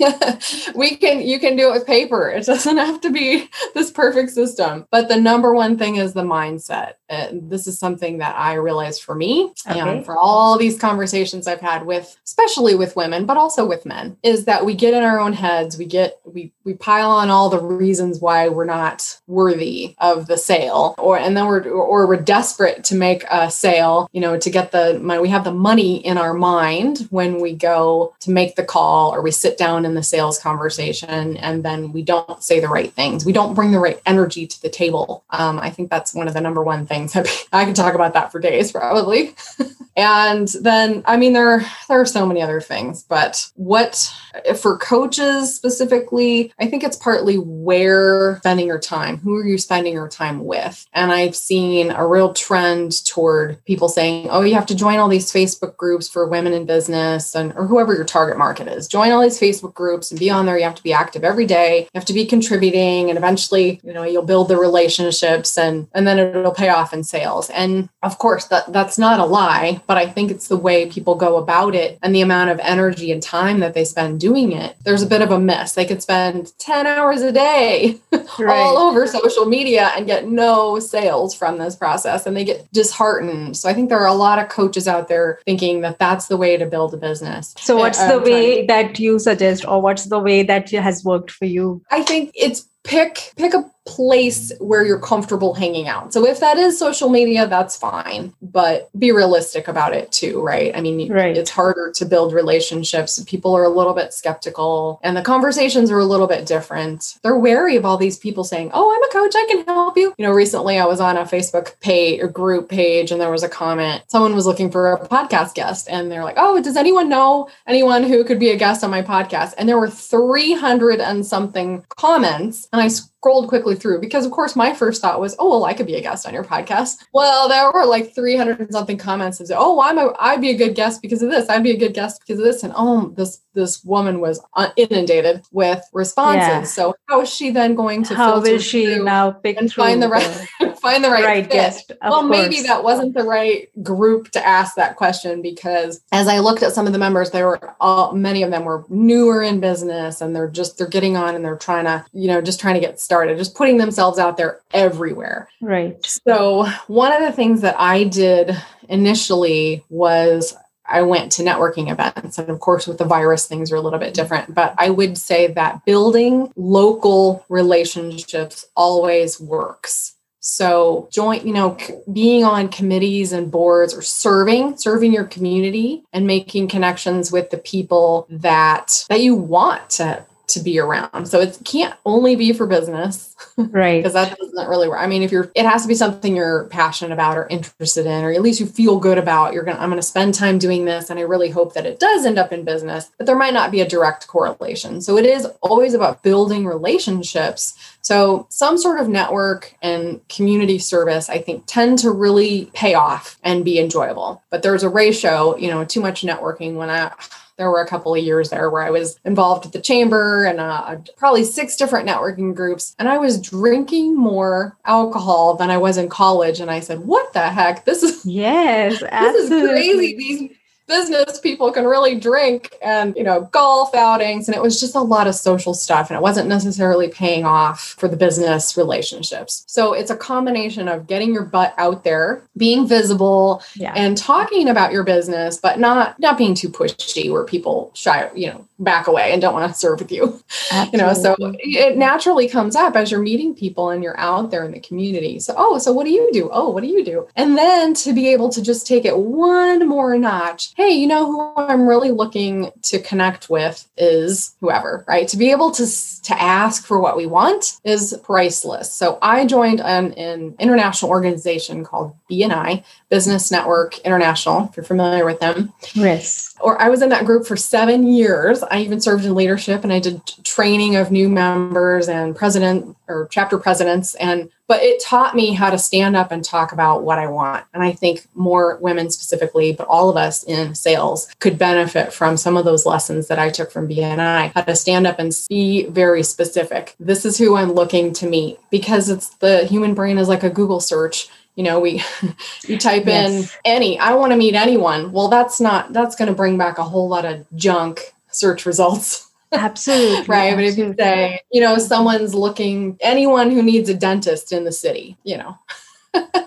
we 0.75 0.97
can 0.97 1.21
you 1.21 1.39
can 1.39 1.57
do 1.57 1.71
it 1.71 1.73
with 1.73 1.87
paper. 1.87 2.29
It 2.31 2.47
doesn't 2.47 2.77
have 2.77 3.01
to 3.03 3.11
be 3.11 3.49
this 3.75 3.91
perfect 3.91 4.31
system. 4.31 4.87
But 4.91 5.09
the 5.09 5.21
number 5.21 5.55
one 5.55 5.79
thing 5.79 5.97
is 5.97 6.13
the 6.13 6.23
mindset. 6.23 6.95
And 7.09 7.51
this 7.51 7.67
is 7.67 7.79
something 7.79 8.19
that 8.19 8.35
i 8.37 8.55
realized 8.55 9.03
for 9.03 9.15
me 9.15 9.53
okay. 9.69 9.79
and 9.79 10.05
for 10.05 10.17
all 10.19 10.59
these 10.59 10.79
conversations 10.79 11.47
i've 11.47 11.61
had 11.61 11.87
with 11.87 12.17
especially 12.25 12.75
with 12.75 12.97
women 12.97 13.27
but 13.27 13.37
also 13.37 13.65
with 13.65 13.87
men 13.87 14.17
is 14.23 14.45
that 14.47 14.65
we 14.65 14.75
get 14.75 14.95
in 14.95 15.03
our 15.03 15.21
own 15.21 15.33
heads. 15.33 15.79
We 15.79 15.85
get 15.85 16.19
we 16.25 16.53
we 16.65 16.75
pile 16.75 17.11
on 17.11 17.31
all 17.31 17.49
the 17.49 17.61
reasons 17.61 18.21
why 18.21 18.49
we're 18.49 18.65
not 18.65 19.21
worthy 19.27 19.95
of 19.99 20.27
the 20.27 20.37
sale. 20.37 20.95
Or 20.99 21.19
and 21.19 21.37
then 21.37 21.47
we're 21.47 21.69
or 21.69 22.07
we're 22.07 22.17
desperate 22.17 22.85
to 22.85 22.95
make 22.95 23.25
a 23.31 23.51
sale 23.51 24.09
you 24.13 24.21
know 24.21 24.39
to 24.39 24.51
get 24.51 24.73
the 24.73 24.99
money 25.01 25.21
we 25.21 25.29
have 25.29 25.45
the 25.45 25.53
money 25.53 26.05
in 26.05 26.19
our 26.19 26.35
mind 26.35 27.07
when 27.11 27.41
we 27.41 27.55
go 27.55 28.15
to 28.21 28.31
make 28.31 28.57
the 28.57 28.65
call 28.65 29.15
or 29.15 29.23
we 29.23 29.31
sit 29.31 29.57
down 29.57 29.85
in 29.87 29.95
the 29.95 30.03
sales 30.03 30.39
conversation 30.39 31.37
and 31.39 31.65
then 31.65 31.93
we 31.93 32.03
don't 32.03 32.43
say 32.43 32.61
the 32.61 32.69
right 32.69 32.93
things. 32.93 33.25
We 33.25 33.33
don't 33.33 33.55
bring 33.55 33.73
the 33.73 33.79
right 33.79 34.01
energy 34.05 34.47
to 34.47 34.63
the 34.63 34.69
table. 34.69 35.25
Um, 35.31 35.59
I 35.59 35.71
think 35.71 35.91
that's 35.91 36.15
one 36.15 36.29
of 36.29 36.35
the 36.35 36.41
number 36.41 36.63
one 36.63 36.87
things. 36.87 37.17
I 37.53 37.65
can 37.65 37.75
talk 37.75 37.95
about 37.95 38.13
that 38.15 38.33
for 38.33 38.41
days 38.41 38.73
probably. 38.73 39.35
and 39.97 40.49
then, 40.61 41.03
I 41.07 41.17
mean, 41.17 41.33
there, 41.33 41.65
there 41.89 42.01
are 42.01 42.07
so 42.07 42.27
many 42.27 42.43
other 42.43 42.61
things, 42.61 43.03
but 43.03 43.51
what 43.55 44.13
for 44.61 44.77
coaches 44.79 45.55
specifically, 45.55 46.53
I 46.59 46.67
think 46.67 46.85
it's 46.85 46.97
partly 46.97 47.37
where 47.37 48.37
spending 48.39 48.67
your 48.67 48.79
time, 48.79 49.19
who 49.19 49.37
are 49.37 49.47
you 49.47 49.59
spending 49.59 49.93
your 49.93 50.09
time 50.09 50.45
with? 50.45 50.87
And 50.93 51.13
I've 51.13 51.37
seen 51.37 51.91
a 51.91 52.07
real 52.07 52.33
trend 52.35 53.05
toward 53.07 53.65
people 53.65 53.89
saying, 53.89 54.29
oh, 54.31 54.43
you 54.43 54.55
have 54.55 54.67
to 54.67 54.75
join 54.75 54.99
all 54.99 55.09
these 55.09 55.33
Facebook 55.33 55.77
groups 55.77 56.09
for 56.09 56.27
women 56.27 56.53
in 56.53 56.67
business 56.67 57.35
and 57.35 57.53
or 57.57 57.67
whoever 57.67 57.95
your 57.95 58.05
target 58.05 58.39
market 58.39 58.69
is. 58.69 58.89
Join 58.89 59.13
all 59.13 59.23
these 59.23 59.41
Facebook 59.41 59.75
groups 59.77 60.11
and 60.11 60.19
be 60.19 60.31
on 60.31 60.47
there. 60.47 60.59
You 60.59 60.65
have 60.65 60.75
to 60.75 60.83
be 60.83 60.93
active 60.93 61.23
every 61.23 61.47
day. 61.47 61.83
You 61.83 61.89
have 61.95 62.05
to 62.07 62.13
be 62.13 62.27
contributing 62.27 63.09
and 63.09 63.19
eventually, 63.19 63.81
you 63.85 63.93
know, 63.93 64.03
you'll 64.03 64.23
build 64.23 64.49
the 64.49 64.57
relationships 64.57 65.57
and 65.57 65.87
and 65.93 66.07
then 66.07 66.19
it'll 66.19 66.53
pay 66.53 66.71
off 66.71 66.93
in 66.93 67.05
sales. 67.05 67.51
And 67.51 67.89
of 68.03 68.19
course, 68.19 68.47
that 68.47 68.73
that's 68.73 68.99
not 68.99 69.21
a 69.21 69.25
lie, 69.25 69.81
but 69.87 69.97
I 69.97 70.07
think 70.07 70.31
it's 70.31 70.49
the 70.49 70.57
way 70.57 70.87
people 70.87 71.15
go 71.15 71.37
about 71.37 71.75
it 71.75 71.99
and 72.03 72.15
the 72.15 72.21
amount 72.23 72.51
of 72.51 72.59
energy 72.61 73.13
and 73.13 73.23
time 73.23 73.61
that 73.61 73.75
they 73.75 73.85
spend 73.85 74.21
doing 74.21 74.53
it. 74.53 74.77
There's 74.85 75.03
a 75.03 75.07
bit 75.07 75.23
of 75.23 75.31
a 75.31 75.39
miss. 75.39 75.73
They 75.73 75.85
could 75.85 76.03
spend 76.03 76.53
10 76.59 76.87
hours 76.87 77.23
a 77.23 77.33
day 77.33 77.99
right. 78.39 78.49
all 78.49 78.79
over 78.79 79.07
social 79.07 79.47
media 79.47 79.93
and 79.97 80.07
get 80.07 80.29
no 80.29 80.79
sales 80.79 81.35
from 81.35 81.59
this 81.59 81.77
process 81.77 82.27
and 82.27 82.37
they 82.37 82.45
get 82.45 82.71
disheartened. 82.73 83.57
So 83.57 83.69
I 83.69 83.75
think 83.75 83.89
there 83.89 84.01
are 84.01 84.07
a 84.07 84.15
lot 84.15 84.39
of 84.39 84.49
coaches 84.49 84.89
out 84.89 85.09
there 85.09 85.39
thinking 85.45 85.83
that 85.83 85.99
that's 85.99 86.29
the 86.29 86.37
way 86.37 86.57
to 86.57 86.67
build 86.67 86.95
a 86.95 86.97
business. 86.97 87.55
So 87.59 87.77
what's 87.77 87.99
uh, 87.99 88.09
the 88.09 88.17
um, 88.17 88.25
way 88.25 88.67
that 88.67 88.99
you 88.99 89.19
suggest 89.19 89.66
or 89.67 89.81
what's 89.81 90.05
the 90.05 90.19
way 90.19 90.43
that 90.43 90.71
has 90.71 91.05
worked 91.05 91.31
for 91.31 91.45
you? 91.45 91.83
I 91.91 92.03
think 92.03 92.33
it's 92.35 92.69
pick 92.85 93.33
pick 93.37 93.55
a 93.55 93.71
place 93.87 94.53
where 94.59 94.85
you're 94.85 94.99
comfortable 94.99 95.55
hanging 95.55 95.89
out. 95.89 96.13
So 96.13 96.27
if 96.27 96.41
that 96.41 96.59
is 96.59 96.79
social 96.79 97.09
media, 97.09 97.47
that's 97.47 97.77
fine, 97.77 98.35
but 98.43 98.91
be 98.99 99.13
realistic 99.13 99.69
about 99.69 99.95
it 99.95 100.11
too, 100.13 100.43
right? 100.43 100.77
I 100.77 100.81
mean, 100.81 101.11
right. 101.11 101.37
it's 101.37 101.51
harder 101.51 101.93
to 101.93 102.05
build 102.05 102.33
relationships. 102.33 103.23
People 103.27 103.57
are 103.57 103.65
a 103.65 103.69
little 103.69 103.95
bit 103.95 104.13
skeptical 104.13 105.01
and 105.03 105.17
the 105.17 105.23
conversations 105.23 105.91
are 105.91 105.99
a 105.99 106.05
little 106.05 106.27
bit 106.27 106.47
different. 106.47 107.19
They're 107.23 107.39
wary 107.39 107.77
of 107.77 107.85
all 107.85 107.97
these 107.97 108.19
people 108.19 108.45
saying, 108.45 108.71
"Oh, 108.75 108.93
I'm 108.93 109.03
a 109.05 109.13
coach, 109.13 109.35
I 109.37 109.47
can 109.49 109.65
help 109.65 109.97
you." 109.97 110.13
You 110.19 110.27
know, 110.27 110.33
recently 110.33 110.79
I 110.79 110.87
was 110.87 111.01
on 111.01 111.17
a 111.17 111.23
Facebook 111.23 111.79
page 111.81 112.21
or 112.21 112.29
group 112.29 112.69
page 112.69 113.13
and 113.13 113.21
there 113.21 113.31
was 113.31 113.45
a 113.45 113.49
comment. 113.49 114.03
Someone 114.09 114.35
was 114.35 114.47
looking 114.47 114.71
for 114.71 114.93
a 114.93 115.09
podcast 115.09 115.55
guest 115.55 115.89
and 115.89 116.11
they're 116.11 116.25
like, 116.25 116.37
"Oh, 116.39 116.61
does 116.61 116.77
anyone 116.77 117.09
know 117.09 117.49
anyone 117.67 118.03
who 118.03 118.25
could 118.25 118.41
be 118.41 118.51
a 118.51 118.57
guest 118.57 118.83
on 118.83 118.91
my 118.91 119.03
podcast?" 119.03 119.55
And 119.57 119.69
there 119.69 119.79
were 119.79 119.91
300 119.91 121.01
and 121.01 121.25
something 121.25 121.85
comments 121.89 122.69
and 122.73 122.83
I 122.83 122.89
scrolled 123.27 123.49
quickly 123.49 123.75
through 123.75 124.01
because, 124.01 124.25
of 124.25 124.31
course, 124.31 124.55
my 124.55 124.73
first 124.73 125.03
thought 125.03 125.19
was, 125.19 125.35
oh, 125.41 125.51
well, 125.51 125.65
I 125.65 125.75
could 125.75 125.87
be 125.87 125.97
a 125.97 126.01
guest 126.01 126.29
on 126.29 126.33
your 126.33 126.45
podcast. 126.45 126.99
Well, 127.13 127.49
there 127.49 127.73
were 127.73 127.85
like 127.85 128.15
300 128.15 128.61
and 128.61 128.71
something 128.71 128.97
comments 128.97 129.41
of, 129.41 129.51
oh, 129.53 129.81
I'm 129.81 129.99
a, 129.99 130.15
I'd 130.21 130.41
be 130.41 130.51
a 130.51 130.57
good 130.57 130.77
guest 130.77 131.03
because 131.03 131.23
of 131.23 131.31
this. 131.31 131.49
I'd 131.49 131.65
be 131.65 131.73
a 131.73 131.77
good 131.77 131.93
guest 131.93 132.21
because 132.21 132.39
of 132.39 132.45
this. 132.45 132.63
And 132.63 132.73
oh, 132.77 133.09
this 133.17 133.41
this 133.57 133.83
woman 133.85 134.21
was 134.21 134.39
uh, 134.55 134.69
inundated 134.77 135.43
with 135.51 135.83
responses. 135.93 136.47
Yeah. 136.47 136.63
So 136.63 136.95
how 137.09 137.23
is 137.23 137.35
she 137.35 137.51
then 137.51 137.75
going 137.75 138.05
to 138.05 138.15
how 138.15 138.41
will 138.41 138.59
she 138.59 138.99
now 138.99 139.33
pick 139.33 139.57
and 139.57 139.73
find 139.73 140.01
the 140.01 140.09
right 140.09 140.47
find 140.81 141.03
the 141.03 141.11
right, 141.11 141.25
right 141.25 141.51
guest. 141.51 141.91
well, 142.03 142.23
maybe 142.23 142.63
that 142.63 142.85
wasn't 142.85 143.15
the 143.15 143.25
right 143.25 143.69
group 143.83 144.31
to 144.33 144.47
ask 144.47 144.77
that 144.77 144.97
question 144.97 145.43
because 145.43 146.01
as 146.13 146.29
I 146.29 146.39
looked 146.39 146.63
at 146.63 146.73
some 146.73 146.87
of 146.87 146.93
the 146.93 146.99
members, 146.99 147.31
they 147.31 147.43
were 147.43 147.75
all 147.81 148.13
many 148.13 148.43
of 148.43 148.51
them 148.51 148.65
were 148.65 148.85
newer 148.89 149.43
in 149.43 149.59
business 149.59 150.21
and 150.21 150.37
they're 150.37 150.51
just 150.51 150.79
they're 150.79 150.87
getting 150.87 151.17
on 151.17 151.35
and 151.35 151.45
they're 151.45 151.57
trying 151.57 151.87
to, 151.87 152.05
you 152.13 152.29
know, 152.29 152.41
just 152.43 152.61
trying 152.61 152.75
to 152.75 152.81
get 152.81 153.01
started, 153.01 153.16
just 153.37 153.55
putting 153.55 153.79
themselves 153.79 154.19
out 154.19 154.37
there 154.37 154.61
everywhere. 154.73 155.49
Right. 155.61 155.97
So 156.05 156.67
one 156.87 157.13
of 157.13 157.23
the 157.23 157.33
things 157.33 157.63
that 157.63 157.77
I 157.79 158.05
did 158.05 158.57
initially 158.89 159.85
was 159.89 160.57
I 160.89 161.03
went 161.03 161.33
to 161.33 161.43
networking 161.43 161.91
events. 161.91 162.39
And 162.39 162.49
of 162.49 162.61
course, 162.61 162.87
with 162.87 162.99
the 162.99 163.05
virus, 163.05 163.47
things 163.47 163.73
are 163.73 163.77
a 163.77 163.81
little 163.81 163.99
bit 163.99 164.15
different. 164.15 164.55
But 164.55 164.75
I 164.79 164.91
would 164.91 165.19
say 165.19 165.49
that 165.49 165.85
building 165.85 166.53
local 166.57 167.45
relationships 167.49 168.67
always 168.77 169.41
works. 169.41 170.15
So, 170.41 171.09
joint, 171.11 171.45
you 171.45 171.53
know, 171.53 171.77
being 172.13 172.45
on 172.45 172.69
committees 172.69 173.33
and 173.33 173.51
boards 173.51 173.93
or 173.93 174.01
serving, 174.01 174.77
serving 174.77 175.13
your 175.13 175.25
community 175.25 176.05
and 176.13 176.25
making 176.25 176.69
connections 176.69 177.33
with 177.33 177.51
the 177.51 177.59
people 177.59 178.29
that 178.31 179.05
that 179.09 179.23
you 179.23 179.35
want 179.35 179.91
to 179.91 180.25
to 180.49 180.61
be 180.61 180.79
around. 180.79 181.27
So 181.27 181.41
it 181.41 181.59
can't 181.65 181.95
only 182.05 182.37
be 182.37 182.53
for 182.53 182.67
business. 182.67 183.35
Right. 183.57 183.99
Because 183.99 184.13
that 184.13 184.37
doesn't 184.37 184.69
really 184.69 184.89
work. 184.89 185.01
I 185.01 185.07
mean, 185.07 185.23
if 185.23 185.33
you're 185.33 185.51
it 185.55 185.67
has 185.67 185.83
to 185.83 185.89
be 185.89 185.95
something 185.95 186.37
you're 186.37 186.65
passionate 186.65 187.13
about 187.13 187.37
or 187.37 187.47
interested 187.49 188.07
in, 188.07 188.25
or 188.25 188.31
at 188.31 188.43
least 188.43 188.61
you 188.61 188.67
feel 188.67 188.99
good 188.99 189.19
about, 189.19 189.55
you're 189.55 189.63
gonna 189.63 189.79
I'm 189.79 189.89
gonna 189.89 190.03
spend 190.03 190.35
time 190.35 190.59
doing 190.59 190.85
this. 190.85 191.11
And 191.11 191.19
I 191.19 191.23
really 191.23 191.51
hope 191.51 191.75
that 191.75 191.87
it 191.87 191.99
does 191.99 192.27
end 192.27 192.39
up 192.39 192.53
in 192.53 192.65
business, 192.65 193.11
but 193.19 193.27
there 193.27 193.37
might 193.37 193.55
not 193.55 193.71
be 193.71 193.81
a 193.81 193.89
direct 193.89 194.27
correlation. 194.29 195.01
So 195.01 195.17
it 195.17 195.27
is 195.27 195.47
always 195.63 195.95
about 195.95 196.23
building 196.23 196.67
relationships. 196.67 197.75
So 198.03 198.47
some 198.51 198.79
sort 198.79 199.01
of 199.01 199.09
network 199.09 199.75
and 199.83 200.21
community 200.29 200.79
service, 200.79 201.29
I 201.29 201.39
think, 201.39 201.65
tend 201.67 201.99
to 202.01 202.11
really 202.11 202.71
pay 202.73 202.95
off 202.95 203.39
and 203.43 203.65
be 203.65 203.79
enjoyable. 203.79 204.43
But 204.51 204.63
there's 204.63 204.83
a 204.83 204.89
ratio, 204.89 205.57
you 205.57 205.69
know, 205.69 205.85
too 205.85 206.01
much 206.01 206.23
networking 206.23 206.77
when 206.77 206.91
I 206.91 207.13
there 207.57 207.71
were 207.71 207.81
a 207.81 207.89
couple 207.89 208.15
of 208.15 208.23
years 208.23 208.51
there 208.51 208.69
where 208.71 208.83
I 208.83 208.91
was 208.91 209.19
involved 209.25 209.65
with 209.65 209.73
the 209.73 209.81
chamber 209.81 210.45
and 210.45 210.61
uh, 210.61 210.97
probably 211.17 211.45
six 211.45 211.77
different 211.77 212.09
networking 212.09 212.55
groups. 212.55 212.95
And 212.99 213.09
I 213.09 213.19
was 213.19 213.41
drinking 213.41 214.17
more 214.17 214.77
alcohol 214.85 215.55
than 215.55 215.71
I 215.71 215.79
was 215.79 215.97
in 215.97 216.09
college. 216.09 216.61
And 216.61 216.71
I 216.71 216.81
said, 216.81 217.01
what 217.01 217.33
the 217.33 217.49
heck? 217.49 217.85
This 217.85 218.03
is, 218.03 218.25
yes, 218.27 219.01
this 219.11 219.37
is 219.37 219.49
crazy. 219.49 220.17
These 220.17 220.56
business 220.87 221.41
people 221.41 221.73
can 221.73 221.85
really 221.85 222.19
drink 222.19 222.75
and 222.81 223.17
you 223.17 223.25
know 223.25 223.43
golf 223.53 223.95
outings 223.95 224.49
and 224.49 224.57
it 224.57 224.63
was 224.63 224.79
just 224.79 224.95
a 224.95 225.01
lot 225.01 225.27
of 225.27 225.35
social 225.35 225.75
stuff 225.75 226.11
and 226.11 226.17
it 226.17 226.23
wasn't 226.23 226.49
necessarily 226.49 227.09
paying 227.09 227.45
off 227.45 227.81
for 227.99 228.09
the 228.09 228.17
business 228.17 228.77
relationships. 228.77 229.65
So 229.67 229.93
it's 229.93 230.11
a 230.11 230.17
combination 230.17 230.87
of 230.89 231.07
getting 231.07 231.35
your 231.35 231.45
butt 231.45 231.75
out 231.77 232.05
there 232.05 232.43
being 232.57 232.87
visible 232.87 233.63
yeah. 233.75 233.93
and 233.97 234.17
talking 234.17 234.69
about 234.69 234.93
your 234.93 235.03
business 235.03 235.59
but 235.59 235.81
not 235.81 236.19
not 236.21 236.39
being 236.39 236.55
too 236.55 236.69
pushy 236.69 237.33
where 237.33 237.45
people 237.45 237.91
shy 237.95 238.31
you 238.35 238.49
know 238.49 238.67
back 238.79 239.07
away 239.07 239.33
and 239.33 239.41
don't 239.41 239.55
want 239.55 239.73
to 239.73 239.79
serve 239.79 239.99
with 239.99 240.13
you. 240.13 240.41
Absolutely. 240.71 240.91
you 240.93 241.05
know 241.05 241.13
so 241.15 241.35
it 241.41 241.97
naturally 241.97 242.49
comes 242.49 242.77
up 242.77 242.95
as 242.95 243.11
you're 243.11 243.21
meeting 243.21 243.55
people 243.55 243.91
and 243.91 244.05
you're 244.05 244.19
out 244.21 244.51
there 244.51 244.65
in 244.65 244.71
the 244.71 244.81
community. 244.81 245.41
So 245.41 245.55
oh 245.57 245.79
so 245.79 245.93
what 245.93 246.05
do 246.05 246.13
you 246.13 246.31
do? 246.33 246.49
Oh 246.53 246.71
what 246.71 246.83
do 246.83 246.89
you 246.89 247.05
do? 247.05 247.27
And 247.35 247.59
then 247.59 247.95
to 247.95 248.13
be 248.13 248.29
able 248.29 248.51
to 248.51 248.63
just 248.63 248.87
take 248.87 249.05
it 249.05 249.19
one 249.19 249.89
more 249.89 250.17
notch 250.17 250.76
hey, 250.77 250.91
you 250.91 251.07
know 251.07 251.25
who 251.25 251.53
I'm 251.57 251.89
really 251.89 252.11
looking 252.11 252.71
to 252.83 253.01
connect 253.01 253.49
with 253.49 253.89
is 253.97 254.55
whoever, 254.61 255.07
right? 255.09 255.27
To 255.29 255.39
be 255.39 255.51
able 255.51 255.71
to 255.73 255.87
to 255.87 256.43
ask 256.43 256.85
for 256.85 257.01
what 257.01 257.17
we 257.17 257.25
want 257.25 257.79
is 257.83 258.19
priceless. 258.23 258.93
So 258.93 259.19
I 259.23 259.47
joined 259.47 259.81
an, 259.81 260.13
an 260.15 260.55
international 260.59 261.11
organization 261.11 261.83
called 261.83 262.15
BNI, 262.31 262.85
Business 263.09 263.51
Network 263.51 263.99
International, 264.01 264.67
if 264.69 264.77
you're 264.77 264.85
familiar 264.85 265.25
with 265.25 265.41
them. 265.41 265.73
Yes. 265.95 266.55
Or 266.61 266.81
I 266.81 266.91
was 266.91 267.01
in 267.01 267.09
that 267.09 267.25
group 267.25 267.47
for 267.47 267.57
seven 267.57 268.07
years. 268.07 268.63
I 268.65 268.81
even 268.81 269.01
served 269.01 269.25
in 269.25 269.35
leadership 269.35 269.83
and 269.83 269.93
I 269.93 269.99
did 269.99 270.21
training 270.45 270.97
of 270.97 271.11
new 271.11 271.29
members 271.29 272.09
and 272.09 272.37
president 272.37 272.97
or 273.09 273.29
chapter 273.31 273.59
presidents. 273.59 274.15
And 274.17 274.51
but 274.69 274.83
it 274.83 275.01
taught 275.01 275.37
me 275.37 275.53
how 275.53 275.71
to 275.71 275.79
stand 275.79 276.17
up 276.17 276.33
and 276.33 276.45
talk 276.45 276.73
about 276.73 277.05
what 277.05 277.19
I 277.19 277.29
want. 277.29 277.65
And 277.73 277.85
I 277.85 277.93
think 277.93 278.27
more 278.35 278.79
women 278.81 279.11
specifically, 279.11 279.73
but 279.73 279.87
all 279.87 280.11
of 280.11 280.17
us 280.17 280.43
in 280.43 280.75
sales 280.75 281.29
could 281.39 281.57
benefit 281.57 282.13
from 282.13 282.37
some 282.37 282.57
of 282.57 282.65
those 282.65 282.85
lessons 282.85 283.29
that 283.29 283.39
I 283.39 283.49
took 283.49 283.71
from 283.71 283.89
BNI, 283.89 284.53
how 284.53 284.63
to 284.63 284.75
stand 284.75 285.07
up 285.07 285.19
and 285.19 285.33
be 285.49 285.87
very 285.87 286.23
specific. 286.23 286.97
This 286.99 287.25
is 287.25 287.39
who 287.39 287.57
I'm 287.57 287.73
looking 287.73 288.13
to 288.15 288.27
meet 288.27 288.59
because 288.71 289.09
it's 289.09 289.29
the 289.37 289.65
human 289.65 289.95
brain 289.95 290.19
is 290.19 290.29
like 290.29 290.43
a 290.43 290.51
Google 290.51 290.81
search 290.81 291.29
you 291.57 291.65
know 291.65 291.81
we 291.81 292.03
you 292.67 292.79
type 292.79 293.07
yes. 293.07 293.33
in 293.33 293.61
any 293.65 293.99
i 293.99 294.15
want 294.15 294.31
to 294.31 294.37
meet 294.37 294.55
anyone 294.55 295.11
well 295.11 295.29
that's 295.29 295.61
not 295.61 295.93
that's 295.93 296.15
going 296.15 296.29
to 296.29 296.35
bring 296.35 296.57
back 296.57 296.79
a 296.79 296.83
whole 296.83 297.09
lot 297.09 297.25
of 297.25 297.47
junk 297.57 298.15
search 298.31 298.67
results 298.67 299.26
absolutely 299.59 300.27
right 300.27 300.53
absolutely. 300.53 300.55
but 300.55 300.65
if 300.65 300.79
you 300.79 300.95
say 300.99 301.41
you 301.53 301.61
know 301.61 301.79
someone's 301.79 302.35
looking 302.35 302.97
anyone 303.01 303.51
who 303.51 303.63
needs 303.63 303.89
a 303.89 303.95
dentist 303.95 304.53
in 304.53 304.65
the 304.65 304.73
city 304.73 305.17
you 305.25 305.37
know 305.37 305.57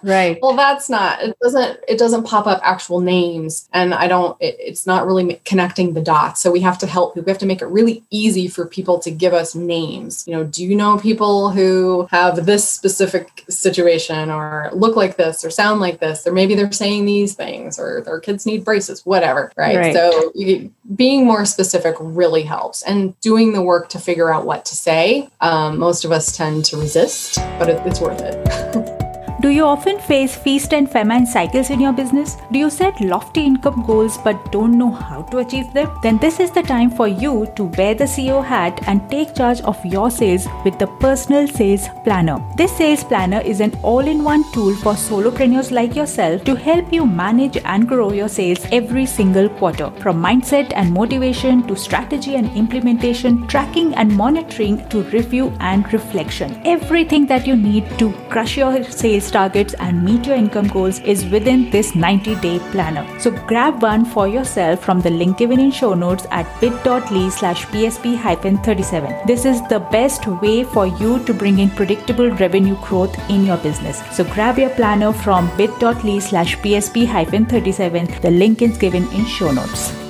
right. 0.04 0.40
Well 0.50 0.56
that's 0.56 0.90
not 0.90 1.22
it 1.22 1.38
doesn't 1.42 1.80
it 1.88 1.98
doesn't 1.98 2.24
pop 2.24 2.48
up 2.48 2.60
actual 2.64 3.02
names 3.02 3.68
and 3.74 3.94
i 3.94 4.08
don't 4.08 4.38
it, 4.40 4.56
it's 4.60 4.88
not 4.88 5.06
really 5.06 5.42
connecting 5.46 5.94
the 5.94 6.02
dots. 6.02 6.42
So 6.42 6.52
we 6.52 6.62
have 6.62 6.78
to 6.80 6.88
help 6.88 7.16
we 7.16 7.24
have 7.28 7.38
to 7.40 7.46
make 7.46 7.62
it 7.62 7.68
really 7.68 8.04
easy 8.10 8.48
for 8.48 8.66
people 8.66 9.00
to 9.00 9.12
give 9.12 9.34
us 9.34 9.56
names. 9.56 10.26
You 10.28 10.36
know 10.36 10.44
do 10.44 10.64
you 10.64 10.76
know 10.76 10.98
people 10.98 11.50
who 11.50 12.08
have 12.12 12.46
this 12.46 12.68
specific 12.68 13.44
situation 13.50 14.30
or 14.30 14.70
look 14.74 14.96
like 14.96 15.18
this 15.18 15.44
or 15.44 15.50
sound 15.50 15.82
like 15.82 16.00
this 16.00 16.26
or 16.26 16.32
maybe 16.32 16.56
they're 16.56 16.72
saying 16.72 17.06
these 17.06 17.34
things 17.34 17.80
or 17.80 18.02
their 18.02 18.20
kids 18.20 18.46
need 18.46 18.64
braces 18.64 19.06
whatever 19.06 19.52
right, 19.56 19.78
right. 19.78 19.94
so 19.94 20.32
you, 20.36 20.72
being 20.96 21.26
more 21.26 21.46
specific 21.46 21.96
really 22.00 22.44
helps 22.44 22.82
and 22.84 23.20
doing 23.20 23.54
the 23.54 23.62
work 23.62 23.90
to 23.90 24.00
figure 24.00 24.34
out 24.34 24.46
what 24.46 24.66
to 24.66 24.76
say 24.76 25.30
um, 25.42 25.78
most 25.78 26.06
of 26.06 26.12
us 26.12 26.36
tend 26.36 26.66
to 26.66 26.78
resist 26.78 27.36
but 27.58 27.70
it, 27.70 27.86
it's 27.86 28.00
worth 28.00 28.22
it 28.22 28.86
Do 29.41 29.48
you 29.48 29.63
often 29.63 30.00
face 30.00 30.36
feast 30.36 30.74
and 30.74 30.91
famine 30.91 31.25
cycles 31.25 31.69
in 31.69 31.79
your 31.79 31.93
business? 31.93 32.36
Do 32.51 32.60
you 32.60 32.69
set 32.69 33.00
lofty 33.00 33.46
income 33.46 33.86
goals 33.88 34.17
but 34.17 34.51
don't 34.51 34.77
know 34.77 34.91
how 34.91 35.22
to 35.31 35.38
achieve 35.38 35.72
them? 35.72 35.89
Then 36.03 36.17
this 36.17 36.41
is 36.41 36.51
the 36.51 36.62
time 36.62 36.91
for 36.91 37.08
you 37.08 37.48
to 37.55 37.63
wear 37.77 37.96
the 37.96 38.03
CEO 38.03 38.43
hat 38.43 38.81
and 38.86 39.10
take 39.10 39.34
charge 39.34 39.62
of 39.62 39.77
your 39.86 40.12
sales 40.12 40.46
with 40.65 40.77
the 40.77 40.88
Personal 40.88 41.48
Sales 41.48 41.88
Planner. 42.03 42.43
This 42.58 42.75
sales 42.75 43.05
planner 43.05 43.39
is 43.39 43.62
an 43.62 43.79
all 43.81 44.05
in 44.05 44.25
one 44.25 44.43
tool 44.51 44.75
for 44.75 44.96
solopreneurs 44.96 45.72
like 45.72 45.96
yourself 45.96 46.43
to 46.43 46.55
help 46.55 46.91
you 46.91 47.05
manage 47.05 47.55
and 47.63 47.88
grow 47.88 48.12
your 48.12 48.27
sales 48.27 48.67
every 48.74 49.05
single 49.05 49.48
quarter. 49.48 49.89
From 50.01 50.22
mindset 50.22 50.74
and 50.75 50.93
motivation 50.93 51.65
to 51.67 51.77
strategy 51.77 52.36
and 52.36 52.51
implementation, 52.58 53.48
tracking 53.48 53.96
and 53.96 54.13
monitoring 54.13 54.86
to 54.89 55.03
review 55.03 55.53
and 55.62 55.93
reflection. 55.93 56.62
Everything 56.65 57.25
that 57.27 57.48
you 57.48 57.55
need 57.55 57.88
to 58.00 58.12
crush 58.27 58.58
your 58.58 58.84
sales 58.84 59.29
targets 59.32 59.74
and 59.76 60.04
meet 60.04 60.26
your 60.26 60.36
income 60.36 60.68
goals 60.68 61.00
is 61.00 61.26
within 61.26 61.70
this 61.70 61.96
90 61.96 62.36
day 62.36 62.60
planner. 62.72 63.06
So 63.20 63.32
grab 63.32 63.82
one 63.82 64.06
for 64.06 64.28
yourself 64.28 64.84
from 64.84 65.02
the 65.02 65.10
link 65.10 65.38
given 65.38 65.60
in 65.60 65.72
show 65.72 65.94
notes 65.94 66.26
at 66.32 66.48
bit.ly 66.60 67.30
slash 67.30 67.66
PSP 67.68 68.18
37. 68.64 69.28
This 69.28 69.46
is 69.46 69.62
the 69.68 69.80
best 69.80 70.28
way 70.42 70.64
for 70.64 70.88
you 70.88 71.24
to 71.26 71.34
bring 71.34 71.60
in 71.60 71.70
predictable 71.70 72.32
revenue 72.32 72.78
growth 72.82 73.18
in 73.30 73.46
your 73.46 73.58
business. 73.58 74.02
So 74.16 74.24
grab 74.24 74.58
your 74.58 74.72
planner 74.72 75.14
from 75.14 75.56
bit.ly 75.58 76.20
slash 76.20 76.58
PSP 76.58 77.08
37. 77.50 78.22
The 78.22 78.32
link 78.32 78.62
is 78.62 78.78
given 78.78 79.04
in 79.12 79.26
show 79.26 79.52
notes. 79.52 80.09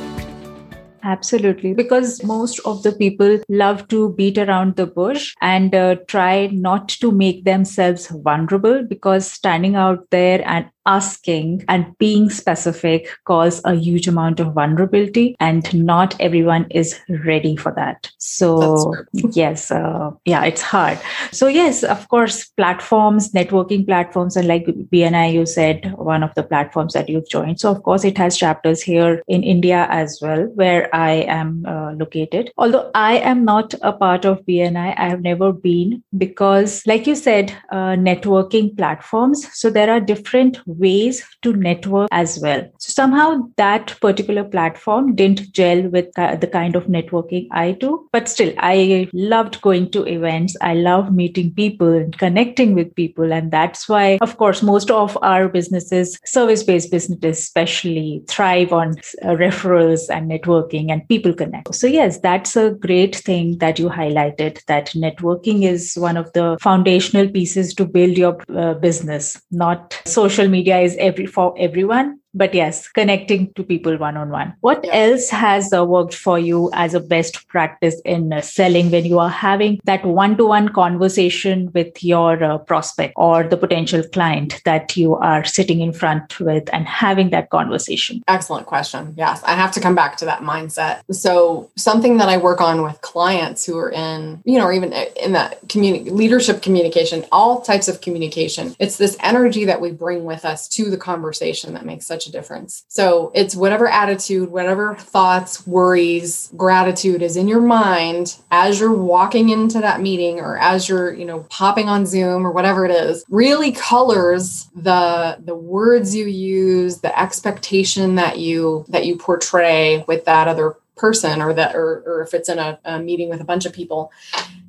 Absolutely. 1.04 1.74
Because 1.74 2.24
most 2.24 2.60
of 2.66 2.84
the 2.84 2.92
people 2.92 3.40
love 3.48 3.88
to 3.88 4.14
beat 4.14 4.38
around 4.38 4.76
the 4.76 4.86
bush 4.86 5.34
and 5.42 5.74
uh, 5.74 5.96
try 6.08 6.48
not 6.48 6.90
to 6.90 7.12
make 7.12 7.46
themselves 7.46 8.08
vulnerable 8.08 8.84
because 8.84 9.30
standing 9.30 9.76
out 9.76 10.10
there 10.10 10.42
and 10.46 10.70
asking 10.86 11.64
and 11.68 11.98
being 11.98 12.30
specific 12.30 13.10
cause 13.26 13.62
a 13.66 13.76
huge 13.76 14.08
amount 14.08 14.40
of 14.40 14.54
vulnerability 14.54 15.36
and 15.40 15.74
not 15.74 16.20
everyone 16.20 16.66
is 16.72 17.00
ready 17.26 17.56
for 17.56 17.72
that. 17.76 18.10
So 18.18 18.96
yes 19.14 19.72
uh, 19.72 20.12
yeah 20.26 20.44
it's 20.46 20.62
hard. 20.62 21.00
So 21.32 21.48
yes 21.48 21.84
of 21.84 22.08
course 22.10 22.46
platforms 22.58 23.32
networking 23.32 23.86
platforms 23.86 24.36
and 24.36 24.48
like 24.48 24.66
bni 24.66 25.34
you 25.34 25.46
said 25.46 25.94
one 25.98 26.24
of 26.24 26.34
the 26.36 26.44
platforms 26.44 26.94
that 26.94 27.10
you've 27.10 27.30
joined. 27.30 27.60
So 27.60 27.72
of 27.72 27.84
course 27.84 28.04
it 28.04 28.18
has 28.18 28.38
chapters 28.38 28.82
here 28.82 29.22
in 29.28 29.44
india 29.44 29.88
as 29.90 30.20
well 30.22 30.44
where 30.56 30.94
i 30.96 31.12
am 31.12 31.66
uh, 31.68 31.92
located. 31.94 32.52
Although 32.58 32.92
i 32.96 33.18
am 33.18 33.46
not 33.46 33.74
a 33.82 33.94
part 33.94 34.26
of 34.26 34.46
bni 34.46 34.94
i 34.98 35.10
have 35.10 35.22
never 35.22 35.52
been 35.52 36.04
because 36.18 36.82
like 36.86 37.06
you 37.08 37.16
said 37.16 37.56
uh, 37.72 37.96
networking 37.96 38.76
platforms. 38.76 39.48
So 39.54 39.70
there 39.70 39.90
are 39.90 40.00
different 40.00 40.60
ways 40.78 41.24
to 41.42 41.54
network 41.54 42.08
as 42.12 42.40
well. 42.42 42.62
So 42.78 42.92
somehow 42.92 43.50
that 43.58 43.98
particular 44.02 44.44
platform 44.44 45.16
didn't 45.16 45.52
gel 45.52 45.88
with 45.90 46.12
the 46.14 46.50
kind 46.52 46.76
of 46.76 46.86
networking 46.86 47.48
I 47.52 47.72
do. 47.72 48.08
But 48.12 48.30
still, 48.30 48.54
I 48.58 49.10
loved 49.14 49.62
going 49.62 49.92
to 49.92 50.06
events. 50.06 50.56
I 50.62 50.74
love 50.74 51.14
meeting 51.14 51.54
people 51.54 51.90
and 51.90 52.18
connecting 52.18 52.76
with 52.76 52.94
people. 52.96 53.32
And 53.32 53.52
that's 53.52 53.88
why, 53.88 54.18
of 54.22 54.38
course, 54.38 54.62
most 54.62 54.92
of 54.92 55.18
our 55.22 55.48
businesses, 55.50 56.20
service 56.26 56.64
based 56.64 56.92
businesses 56.92 57.40
especially, 57.40 58.24
thrive 58.28 58.74
on 58.74 58.96
uh, 59.24 59.30
referrals 59.30 60.10
and 60.10 60.30
networking 60.30 60.92
and 60.92 61.08
people 61.08 61.34
connect. 61.34 61.74
So, 61.76 61.88
yes, 61.88 62.20
that's 62.20 62.56
a 62.56 62.72
great 62.72 63.16
thing 63.16 63.58
that 63.60 63.80
you 63.80 63.90
highlighted 63.90 64.64
that 64.66 64.88
networking 64.90 65.64
is 65.64 65.96
one 65.96 66.18
of 66.18 66.32
the 66.34 66.58
foundational 66.62 67.28
pieces 67.30 67.74
to 67.76 67.86
build 67.86 68.18
your 68.18 68.38
uh, 68.56 68.74
business, 68.76 69.42
not 69.52 70.02
social 70.06 70.48
media 70.60 70.80
is 70.80 70.96
every 71.00 71.26
for 71.26 71.54
everyone 71.58 72.19
but 72.34 72.54
yes 72.54 72.88
connecting 72.88 73.52
to 73.54 73.64
people 73.64 73.98
one 73.98 74.18
on 74.18 74.30
one 74.30 74.54
what 74.62 74.84
yeah. 74.84 74.96
else 74.96 75.30
has 75.30 75.74
uh, 75.74 75.84
worked 75.84 76.14
for 76.14 76.38
you 76.38 76.70
as 76.74 76.94
a 76.94 77.00
best 77.00 77.48
practice 77.48 78.00
in 78.06 78.32
uh, 78.32 78.42
selling 78.42 78.92
when 78.92 79.06
you 79.06 79.20
are 79.20 79.30
having 79.30 79.80
that 79.86 80.06
one 80.06 80.38
to 80.38 80.46
one 80.46 80.70
conversation 80.70 81.72
with 81.74 82.04
your 82.04 82.44
uh, 82.44 82.58
prospect 82.58 83.14
or 83.16 83.44
the 83.44 83.58
potential 83.58 84.04
client 84.14 84.62
that 84.66 84.96
you 84.96 85.16
are 85.16 85.44
sitting 85.44 85.82
in 85.82 85.92
front 85.92 86.40
with 86.40 86.70
and 86.74 86.86
having 86.88 87.30
that 87.32 87.50
conversation? 87.50 88.24
Excellent 88.28 88.68
question. 88.68 89.14
Yes 89.18 89.42
i 89.44 89.54
have 89.54 89.72
to 89.72 89.80
come 89.80 89.96
back 89.96 90.18
to 90.18 90.26
that 90.26 90.42
mindset. 90.42 91.02
So 91.12 91.70
something 91.76 92.18
that 92.18 92.30
i 92.30 92.38
work 92.38 92.62
on 92.62 92.84
with 92.84 93.02
clients 93.02 93.66
who 93.66 93.78
are 93.78 93.92
in 93.92 94.42
you 94.46 94.58
know 94.58 94.66
or 94.66 94.74
even 94.74 94.94
uh, 94.94 95.06
in 95.22 95.32
that 95.34 95.60
community 95.70 96.10
leadership 96.10 96.62
communication 96.62 97.26
all 97.32 97.62
types 97.62 97.88
of 97.88 98.02
communication 98.02 98.76
it's 98.80 98.98
this 98.98 99.18
energy 99.22 99.66
that 99.66 99.82
we 99.82 99.92
bring 99.92 100.26
with 100.26 100.46
us 100.46 100.68
to 100.68 100.90
the 100.90 100.98
conversation 100.98 101.74
that 101.74 101.86
makes 101.86 102.06
such 102.06 102.19
such 102.20 102.28
a 102.28 102.32
difference. 102.32 102.86
So 102.90 103.32
it's 103.34 103.56
whatever 103.56 103.88
attitude, 103.88 104.50
whatever 104.50 104.96
thoughts, 104.96 105.66
worries, 105.66 106.52
gratitude 106.58 107.22
is 107.22 107.38
in 107.38 107.48
your 107.48 107.62
mind 107.62 108.36
as 108.52 108.80
you're 108.80 108.94
walking 108.94 109.50
into 109.50 109.80
that 109.80 110.02
meeting 110.02 110.40
or 110.40 110.58
as 110.58 110.90
you're, 110.90 111.14
you 111.14 111.26
know, 111.26 111.46
popping 111.50 111.88
on 111.88 112.06
Zoom 112.06 112.46
or 112.46 112.52
whatever 112.52 112.86
it 112.86 112.92
is, 112.92 113.24
really 113.30 113.72
colors 113.72 114.68
the 114.76 115.38
the 115.44 115.56
words 115.56 116.14
you 116.16 116.26
use, 116.26 117.00
the 117.00 117.18
expectation 117.18 118.16
that 118.16 118.40
you 118.40 118.86
that 118.90 119.06
you 119.06 119.16
portray 119.16 120.04
with 120.08 120.26
that 120.26 120.48
other 120.48 120.76
person 121.00 121.42
or 121.42 121.54
that 121.54 121.76
or, 121.76 122.04
or 122.06 122.22
if 122.22 122.34
it's 122.34 122.50
in 122.50 122.60
a, 122.60 122.78
a, 122.84 123.00
meeting 123.00 123.30
with 123.30 123.40
a 123.40 123.46
bunch 123.46 123.66
of 123.66 123.72
people 123.72 124.12